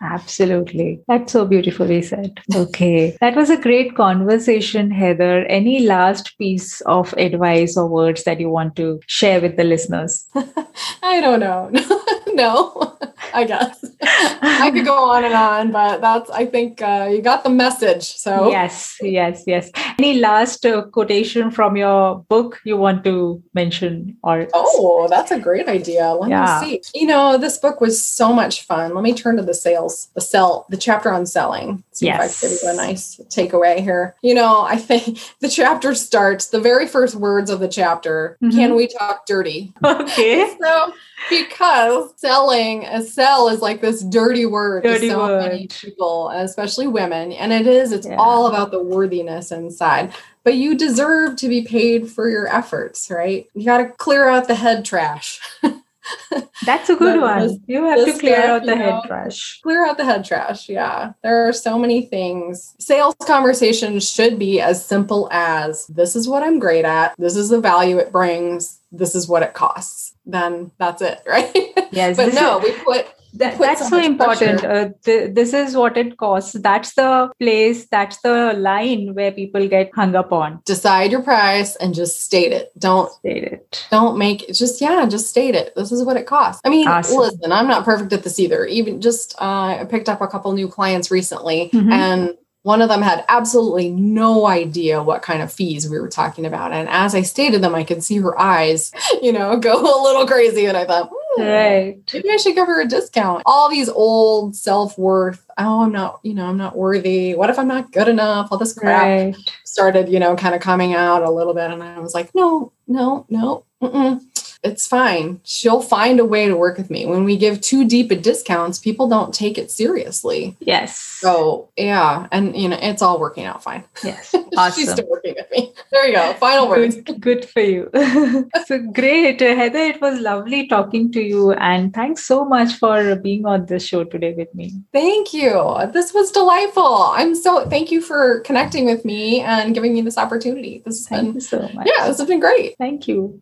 Absolutely. 0.01 1.01
That's 1.07 1.31
so 1.31 1.45
beautifully 1.45 2.01
said. 2.01 2.39
Okay. 2.53 3.17
That 3.21 3.35
was 3.35 3.49
a 3.49 3.57
great 3.57 3.95
conversation, 3.95 4.91
Heather. 4.91 5.45
Any 5.45 5.85
last 5.85 6.37
piece 6.37 6.81
of 6.81 7.13
advice 7.17 7.77
or 7.77 7.87
words 7.87 8.23
that 8.23 8.39
you 8.39 8.49
want 8.49 8.75
to 8.77 8.99
share 9.07 9.41
with 9.41 9.57
the 9.57 9.63
listeners? 9.63 10.25
I 11.03 11.21
don't 11.21 11.39
know. 11.39 11.71
no. 12.35 12.97
I 13.33 13.43
guess 13.43 13.83
I 14.01 14.71
could 14.71 14.85
go 14.85 15.09
on 15.11 15.25
and 15.25 15.33
on, 15.33 15.71
but 15.71 15.99
that's 15.99 16.29
I 16.29 16.45
think 16.45 16.81
uh, 16.81 17.09
you 17.11 17.21
got 17.21 17.43
the 17.43 17.49
message. 17.49 18.03
So 18.03 18.49
yes, 18.49 18.97
yes, 19.01 19.43
yes. 19.45 19.71
Any 19.97 20.19
last 20.19 20.65
uh, 20.65 20.81
quotation 20.83 21.51
from 21.51 21.77
your 21.77 22.19
book 22.27 22.59
you 22.65 22.75
want 22.75 23.03
to 23.05 23.41
mention? 23.53 24.17
Or 24.23 24.47
oh, 24.53 25.07
that's 25.09 25.31
a 25.31 25.39
great 25.39 25.69
idea. 25.69 26.11
Let 26.13 26.29
Yeah. 26.29 26.59
me 26.61 26.81
see. 26.83 26.99
You 26.99 27.07
know, 27.07 27.37
this 27.37 27.57
book 27.57 27.79
was 27.79 28.03
so 28.03 28.33
much 28.33 28.63
fun. 28.63 28.93
Let 28.93 29.03
me 29.03 29.13
turn 29.13 29.37
to 29.37 29.43
the 29.43 29.53
sales, 29.53 30.09
the 30.13 30.19
sell, 30.21 30.65
the 30.69 30.75
chapter 30.77 31.11
on 31.13 31.25
selling. 31.25 31.81
See 31.91 32.09
if 32.09 32.15
I 32.19 32.27
can 32.27 32.35
give 32.41 32.59
you 32.63 32.69
a 32.69 32.73
nice 32.75 33.21
takeaway 33.29 33.79
here. 33.79 34.15
You 34.21 34.33
know, 34.33 34.61
I 34.63 34.75
think 34.89 35.17
the 35.39 35.47
chapter 35.49 35.95
starts. 35.95 36.47
The 36.47 36.59
very 36.59 36.87
first 36.87 37.15
words 37.15 37.49
of 37.49 37.61
the 37.61 37.69
chapter. 37.69 38.37
Mhm. 38.43 38.51
Can 38.51 38.75
we 38.75 38.87
talk 38.87 39.25
dirty? 39.25 39.71
okay, 39.83 40.53
so 40.61 40.93
because 41.29 42.11
selling 42.17 42.83
a 42.85 43.01
sell 43.01 43.47
is 43.47 43.61
like 43.61 43.81
this 43.81 44.03
dirty 44.03 44.45
word 44.45 44.83
Dirty 44.83 45.07
to 45.07 45.13
so 45.13 45.39
many 45.39 45.67
people 45.67 46.29
especially 46.29 46.87
women 46.87 47.31
and 47.31 47.51
it 47.51 47.65
is 47.65 47.91
it's 47.91 48.05
Yeah. 48.05 48.17
all 48.17 48.45
about 48.47 48.69
the 48.71 48.83
worthiness 48.83 49.51
inside 49.85 50.13
but 50.43 50.53
you 50.55 50.75
deserve 50.77 51.35
to 51.37 51.49
be 51.49 51.63
paid 51.63 52.09
for 52.09 52.29
your 52.29 52.47
efforts 52.47 53.09
right? 53.09 53.47
You 53.53 53.65
got 53.65 53.77
to 53.79 53.89
clear 53.89 54.27
out 54.29 54.47
the 54.47 54.55
head 54.55 54.85
trash. 54.85 55.39
That's 56.67 56.87
a 56.89 56.95
good 56.95 57.19
one. 57.19 57.47
this- 57.47 57.57
you 57.65 57.83
have 57.83 58.05
to 58.05 58.13
clear 58.19 58.35
stuff, 58.35 58.61
out 58.61 58.65
the 58.65 58.75
head 58.75 58.89
know, 58.93 59.03
trash. 59.07 59.59
clear 59.61 59.87
out 59.87 59.97
the 59.97 60.05
head 60.05 60.23
trash 60.23 60.69
yeah. 60.69 61.13
There 61.23 61.47
are 61.47 61.53
so 61.53 61.79
many 61.79 62.03
things. 62.05 62.75
Sales 62.79 63.15
conversations 63.25 64.07
should 64.09 64.37
be 64.37 64.61
as 64.61 64.85
simple 64.85 65.27
as 65.31 65.87
this 65.87 66.15
is 66.15 66.27
what 66.27 66.43
i'm 66.43 66.59
great 66.59 66.85
at. 66.85 67.15
This 67.17 67.35
is 67.35 67.49
the 67.49 67.59
value 67.59 67.97
it 67.97 68.11
brings. 68.11 68.79
This 68.91 69.15
is 69.15 69.27
what 69.27 69.41
it 69.41 69.55
costs. 69.55 70.13
Then 70.27 70.71
that's 70.77 71.01
it 71.01 71.21
right? 71.27 71.51
Yes, 71.91 72.17
but 72.17 72.33
no 72.35 72.59
we 72.59 72.71
put 72.83 73.07
That, 73.35 73.57
that's 73.59 73.81
so 73.81 73.89
so 73.89 73.97
important. 73.99 74.63
Uh, 74.63 74.89
th- 75.03 75.33
this 75.33 75.53
is 75.53 75.75
what 75.75 75.97
it 75.97 76.17
costs. 76.17 76.53
That's 76.53 76.93
the 76.95 77.31
place, 77.39 77.85
that's 77.87 78.17
the 78.21 78.53
line 78.57 79.13
where 79.13 79.31
people 79.31 79.67
get 79.67 79.91
hung 79.93 80.15
up 80.15 80.31
on. 80.31 80.61
decide 80.65 81.11
your 81.11 81.21
price 81.21 81.75
and 81.77 81.93
just 81.93 82.21
state 82.21 82.51
it. 82.51 82.71
Don't 82.77 83.11
State 83.11 83.43
it. 83.43 83.85
don't 83.91 84.17
make 84.17 84.49
it 84.49 84.53
just 84.53 84.81
yeah, 84.81 85.05
just 85.05 85.29
state 85.29 85.55
it. 85.55 85.73
This 85.75 85.91
is 85.91 86.03
what 86.03 86.17
it 86.17 86.25
costs. 86.25 86.61
I 86.65 86.69
mean, 86.69 86.87
Awesome. 86.87 87.17
listen, 87.19 87.51
I'm 87.51 87.67
not 87.67 87.85
perfect 87.85 88.13
at 88.13 88.23
this 88.23 88.39
either. 88.39 88.65
Even 88.65 89.01
just 89.01 89.35
uh, 89.39 89.77
I 89.81 89.85
picked 89.89 90.09
up 90.09 90.21
a 90.21 90.27
couple 90.27 90.51
new 90.53 90.67
clients 90.67 91.11
recently, 91.11 91.69
Mhm. 91.73 91.91
and 91.91 92.37
one 92.63 92.81
of 92.81 92.89
them 92.89 93.03
had 93.03 93.23
absolutely 93.29 93.89
no 93.91 94.47
idea 94.47 95.03
what 95.03 95.21
kind 95.21 95.43
of 95.43 95.53
fees 95.53 95.87
we 95.87 95.99
were 95.99 96.09
talking 96.09 96.47
about. 96.47 96.73
And 96.73 96.89
as 96.89 97.13
I 97.13 97.21
stated 97.21 97.61
them, 97.61 97.75
I 97.75 97.83
could 97.83 98.03
see 98.03 98.17
her 98.17 98.33
eyes, 98.39 98.91
you 99.21 99.31
know, 99.31 99.55
go 99.57 99.73
a 99.81 100.01
little 100.03 100.25
crazy. 100.25 100.65
And 100.65 100.75
I 100.75 100.83
thought, 100.85 101.09
hmm, 101.13 101.24
Right. 101.37 101.97
maybe 102.13 102.29
I 102.31 102.37
should 102.37 102.55
give 102.55 102.67
her 102.67 102.81
a 102.81 102.87
discount. 102.87 103.43
All 103.45 103.69
these 103.69 103.89
old 103.89 104.55
self 104.55 104.97
worth. 104.97 105.45
Oh, 105.57 105.81
I'm 105.83 105.91
not, 105.91 106.19
you 106.23 106.33
know, 106.33 106.45
I'm 106.45 106.57
not 106.57 106.75
worthy. 106.75 107.33
What 107.35 107.49
if 107.49 107.57
I'm 107.59 107.67
not 107.67 107.91
good 107.91 108.07
enough? 108.07 108.49
All 108.51 108.57
this 108.57 108.73
crap 108.73 109.03
Right. 109.03 109.35
started, 109.63 110.09
you 110.09 110.19
know, 110.19 110.35
kind 110.35 110.55
of 110.55 110.61
coming 110.61 110.93
out 110.93 111.23
a 111.23 111.29
little 111.31 111.53
bit. 111.53 111.71
And 111.71 111.81
I 111.83 111.99
was 111.99 112.13
like, 112.13 112.33
no, 112.35 112.71
no, 112.87 113.25
no, 113.29 113.65
mm-mm. 113.81 114.21
It's 114.65 114.87
fine. 114.87 115.39
She'll 115.43 115.81
find 115.81 116.19
a 116.19 116.25
way 116.25 116.47
to 116.47 116.57
work 116.57 116.77
with 116.77 116.89
me. 116.89 117.05
When 117.05 117.23
we 117.23 117.37
give 117.37 117.61
too 117.61 117.87
deep 117.87 118.11
a 118.11 118.15
discounts, 118.15 118.79
people 118.79 119.07
don't 119.07 119.33
take 119.33 119.57
it 119.57 119.71
seriously. 119.71 120.57
Yes. 120.59 120.97
So 120.97 121.69
yeah, 121.77 122.27
and 122.31 122.55
you 122.55 122.69
know, 122.69 122.77
it's 122.81 123.01
all 123.01 123.19
working 123.19 123.45
out 123.45 123.63
fine. 123.63 123.83
yes. 124.03 124.33
Awesome. 124.57 124.73
She's 124.75 124.91
still 124.91 125.07
working 125.09 125.35
with 125.37 125.49
me. 125.51 125.71
There 125.91 126.07
you 126.07 126.15
go. 126.15 126.33
Final 126.33 126.67
words. 126.67 126.95
Good, 126.95 127.21
good 127.21 127.45
for 127.45 127.61
you. 127.61 127.89
so 128.65 128.79
great. 128.91 129.39
Heather, 129.39 129.79
it 129.79 130.01
was 130.01 130.19
lovely 130.19 130.67
talking 130.67 131.11
to 131.11 131.21
you. 131.21 131.53
And 131.53 131.93
thanks 131.93 132.23
so 132.23 132.43
much 132.43 132.73
for 132.73 133.15
being 133.15 133.45
on 133.45 133.65
this 133.67 133.85
show 133.85 134.03
today 134.03 134.33
with 134.33 134.53
me. 134.55 134.73
Thank 134.91 135.33
you. 135.33 135.77
This 135.93 136.13
was 136.13 136.31
delightful. 136.31 137.03
I'm 137.13 137.35
so 137.35 137.69
thank 137.69 137.91
you 137.91 138.01
for 138.01 138.39
connecting 138.41 138.85
with 138.85 139.05
me 139.05 139.41
and 139.41 139.73
giving 139.73 139.93
me 139.93 140.01
this 140.01 140.17
opportunity. 140.17 140.81
This 140.85 140.99
has 140.99 141.07
Thank 141.07 141.27
been 141.27 141.33
you 141.35 141.41
so 141.41 141.59
much. 141.73 141.87
yeah, 141.87 142.07
this 142.07 142.17
has 142.17 142.27
been 142.27 142.39
great. 142.39 142.75
Thank 142.77 143.07
you. 143.07 143.39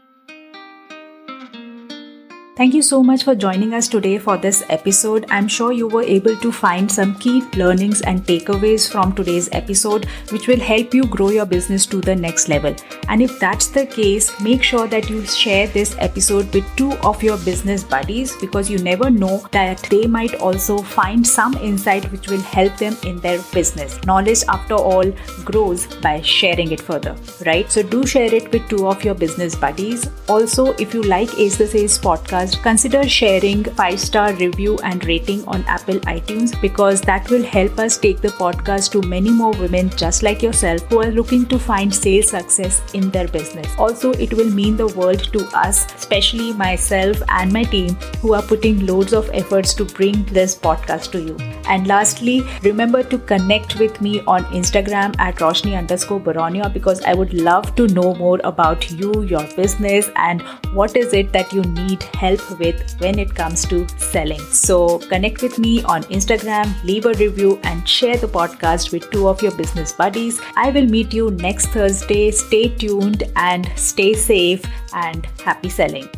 Thank 2.56 2.76
you 2.76 2.84
so 2.84 3.02
much 3.02 3.24
for 3.24 3.34
joining 3.34 3.74
us 3.74 3.88
today 3.88 4.20
for 4.20 4.38
this 4.38 4.62
episode. 4.70 5.26
I'm 5.32 5.48
sure 5.48 5.72
you 5.72 5.88
were 5.88 6.04
able 6.04 6.36
to 6.38 6.52
find 6.52 6.92
some 6.92 7.16
key 7.16 7.42
learnings 7.56 8.02
and 8.02 8.24
takeaways 8.28 8.88
from 8.88 9.16
today's 9.16 9.50
episode, 9.52 10.06
which 10.30 10.48
will 10.48 10.60
help 10.60 10.94
you 10.94 11.04
grow 11.06 11.30
your 11.30 11.48
business 11.48 11.88
to 11.88 12.00
the 12.00 12.16
next 12.16 12.50
level. 12.50 12.76
And 13.10 13.24
if 13.24 13.40
that's 13.40 13.70
the 13.70 13.88
case, 13.88 14.40
make 14.40 14.62
sure 14.62 14.88
that 14.88 15.10
you 15.10 15.26
share 15.26 15.66
this 15.66 15.96
episode 15.98 16.54
with 16.54 16.64
two 16.76 16.92
of 16.98 17.24
your 17.24 17.40
business 17.40 17.84
buddies 17.84 18.36
because 18.40 18.70
you 18.70 18.78
never 18.78 19.10
know 19.10 19.44
that 19.50 19.82
they 19.90 20.06
might 20.06 20.36
also 20.36 20.78
find 20.78 21.26
some 21.26 21.56
insight 21.56 22.12
which 22.12 22.28
will 22.28 22.42
help 22.42 22.78
them 22.78 22.96
in 23.04 23.20
their 23.22 23.42
business. 23.52 24.00
Knowledge, 24.06 24.44
after 24.48 24.76
all, 24.76 25.12
grows 25.44 25.88
by 26.04 26.22
sharing 26.22 26.72
it 26.72 26.82
further, 26.82 27.16
right? 27.48 27.72
So 27.72 27.82
do 27.82 28.06
share 28.06 28.32
it 28.32 28.52
with 28.52 28.70
two 28.70 28.88
of 28.88 29.04
your 29.04 29.16
business 29.16 29.56
buddies. 29.56 30.08
Also, 30.30 30.74
if 30.74 30.94
you 30.94 31.02
like 31.02 31.36
Ace 31.40 31.58
the 31.58 31.66
Sales 31.66 31.98
podcast, 31.98 32.43
consider 32.52 33.08
sharing 33.08 33.64
five 33.64 34.00
star 34.00 34.34
review 34.34 34.78
and 34.84 35.06
rating 35.06 35.44
on 35.46 35.64
Apple 35.64 36.00
iTunes 36.02 36.60
because 36.62 37.02
that 37.02 37.30
will 37.30 37.44
help 37.44 37.80
us 37.80 37.98
take 37.98 38.22
the 38.22 38.30
podcast 38.30 38.92
to 38.92 39.02
many 39.08 39.30
more 39.30 39.52
women 39.54 39.90
just 39.92 40.24
like 40.24 40.42
yourself 40.42 40.82
who 40.90 41.02
are 41.02 41.12
looking 41.12 41.46
to 41.48 41.58
find 41.58 41.94
sales 41.94 42.30
success 42.30 42.82
in 42.94 43.10
their 43.12 43.28
business. 43.28 43.68
Also, 43.78 44.12
it 44.14 44.34
will 44.34 44.50
mean 44.50 44.76
the 44.78 44.88
world 44.88 45.24
to 45.34 45.46
us, 45.58 45.86
especially 45.96 46.54
myself 46.54 47.22
and 47.30 47.52
my 47.52 47.64
team 47.64 47.96
who 48.22 48.34
are 48.34 48.42
putting 48.42 48.86
loads 48.86 49.14
of 49.14 49.30
efforts 49.34 49.74
to 49.74 49.86
bring 49.86 50.24
this 50.26 50.56
podcast 50.56 51.12
to 51.12 51.22
you. 51.22 51.38
And 51.68 51.88
lastly, 51.88 52.42
remember 52.62 53.04
to 53.04 53.18
connect 53.18 53.80
with 53.80 54.02
me 54.02 54.22
on 54.28 54.44
Instagram 54.46 55.16
at 55.20 55.36
Roshni 55.38 55.78
underscore 55.78 56.20
Baronia 56.20 56.70
because 56.70 57.02
I 57.04 57.14
would 57.14 57.34
love 57.34 57.76
to 57.76 57.88
know 57.88 58.14
more 58.16 58.40
about 58.44 58.92
you, 58.92 59.24
your 59.24 59.48
business, 59.56 60.10
and 60.16 60.42
what 60.74 60.98
is 60.98 61.14
it 61.14 61.32
that 61.34 61.54
you 61.54 61.62
need 61.62 62.04
help 62.34 62.60
with 62.60 63.00
when 63.00 63.20
it 63.20 63.34
comes 63.36 63.66
to 63.68 63.88
selling. 63.98 64.40
So 64.52 65.00
connect 65.00 65.42
with 65.42 65.60
me 65.60 65.84
on 65.84 66.04
Instagram, 66.04 66.74
leave 66.84 67.06
a 67.06 67.14
review, 67.14 67.60
and 67.64 67.88
share 67.88 68.18
the 68.18 68.28
podcast 68.28 68.92
with 68.92 69.10
two 69.12 69.28
of 69.28 69.42
your 69.42 69.56
business 69.56 69.94
buddies. 69.94 70.42
I 70.56 70.72
will 70.72 70.86
meet 70.86 71.14
you 71.14 71.32
next 71.32 71.68
Thursday. 71.68 72.32
Stay 72.32 72.70
tuned 72.70 73.24
and 73.36 73.72
stay 73.76 74.14
safe 74.14 74.64
and 74.94 75.26
happy 75.44 75.70
selling. 75.70 76.10